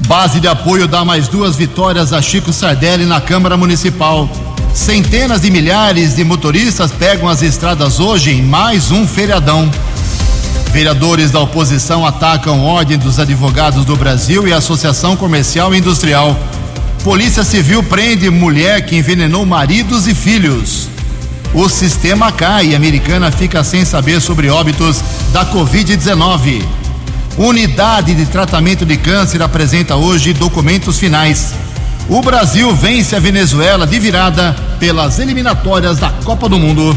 Base 0.06 0.40
de 0.40 0.48
apoio 0.48 0.86
dá 0.88 1.04
mais 1.04 1.28
duas 1.28 1.56
vitórias 1.56 2.12
a 2.12 2.20
Chico 2.20 2.52
Sardelli 2.52 3.06
na 3.06 3.20
Câmara 3.20 3.56
Municipal. 3.56 4.28
Centenas 4.74 5.42
de 5.42 5.50
milhares 5.50 6.16
de 6.16 6.24
motoristas 6.24 6.90
pegam 6.90 7.28
as 7.28 7.40
estradas 7.40 8.00
hoje 8.00 8.32
em 8.32 8.42
mais 8.42 8.90
um 8.90 9.06
feriadão. 9.06 9.70
Vereadores 10.72 11.30
da 11.30 11.38
oposição 11.38 12.06
atacam 12.06 12.64
Ordem 12.64 12.96
dos 12.96 13.18
Advogados 13.18 13.84
do 13.84 13.94
Brasil 13.94 14.48
e 14.48 14.54
Associação 14.54 15.14
Comercial 15.14 15.74
e 15.74 15.78
Industrial. 15.78 16.34
Polícia 17.04 17.44
Civil 17.44 17.82
prende 17.82 18.30
mulher 18.30 18.86
que 18.86 18.96
envenenou 18.96 19.44
maridos 19.44 20.08
e 20.08 20.14
filhos. 20.14 20.88
O 21.52 21.68
sistema 21.68 22.32
cai 22.32 22.68
e 22.68 22.74
americana 22.74 23.30
fica 23.30 23.62
sem 23.62 23.84
saber 23.84 24.18
sobre 24.22 24.48
óbitos 24.48 25.02
da 25.30 25.44
Covid-19. 25.44 26.64
Unidade 27.36 28.14
de 28.14 28.24
tratamento 28.24 28.86
de 28.86 28.96
câncer 28.96 29.42
apresenta 29.42 29.96
hoje 29.96 30.32
documentos 30.32 30.98
finais. 30.98 31.52
O 32.08 32.22
Brasil 32.22 32.74
vence 32.74 33.14
a 33.14 33.20
Venezuela 33.20 33.86
de 33.86 33.98
virada 33.98 34.56
pelas 34.80 35.18
eliminatórias 35.18 35.98
da 35.98 36.08
Copa 36.24 36.48
do 36.48 36.58
Mundo. 36.58 36.96